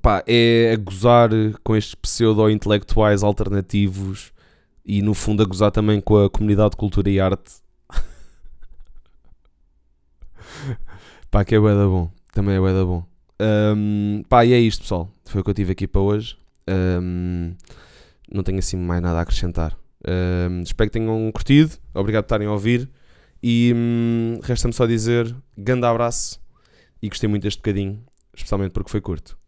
pá, 0.00 0.24
é 0.26 0.72
a 0.72 0.76
gozar 0.76 1.28
com 1.62 1.76
estes 1.76 1.94
pseudo-intelectuais 1.94 3.22
alternativos 3.22 4.32
e 4.82 5.02
no 5.02 5.12
fundo 5.12 5.42
a 5.42 5.46
gozar 5.46 5.70
também 5.70 6.00
com 6.00 6.24
a 6.24 6.30
comunidade 6.30 6.70
de 6.70 6.76
cultura 6.78 7.10
e 7.10 7.20
arte. 7.20 7.56
pá, 11.30 11.44
que 11.44 11.54
é 11.54 11.60
bué 11.60 11.74
da 11.74 11.86
bom. 11.86 12.10
Também 12.32 12.56
é 12.56 12.58
bué 12.58 12.72
da 12.72 12.86
bom. 12.86 13.04
Hum, 13.76 14.22
pá, 14.30 14.46
e 14.46 14.54
é 14.54 14.58
isto, 14.58 14.80
pessoal. 14.80 15.10
Foi 15.26 15.42
o 15.42 15.44
que 15.44 15.50
eu 15.50 15.54
tive 15.54 15.72
aqui 15.72 15.86
para 15.86 16.00
hoje. 16.00 16.38
Hum, 16.66 17.52
não 18.32 18.42
tenho 18.42 18.58
assim 18.58 18.78
mais 18.78 19.02
nada 19.02 19.18
a 19.18 19.22
acrescentar. 19.22 19.76
Espero 20.64 20.90
que 20.90 20.98
tenham 20.98 21.30
curtido. 21.32 21.72
Obrigado 21.94 22.24
por 22.24 22.26
estarem 22.26 22.48
a 22.48 22.52
ouvir. 22.52 22.88
E 23.42 23.72
hum, 23.74 24.38
resta-me 24.42 24.74
só 24.74 24.86
dizer: 24.86 25.34
grande 25.56 25.86
abraço. 25.86 26.40
E 27.02 27.08
gostei 27.08 27.28
muito 27.28 27.44
deste 27.44 27.58
bocadinho, 27.58 28.02
especialmente 28.34 28.72
porque 28.72 28.90
foi 28.90 29.00
curto. 29.00 29.38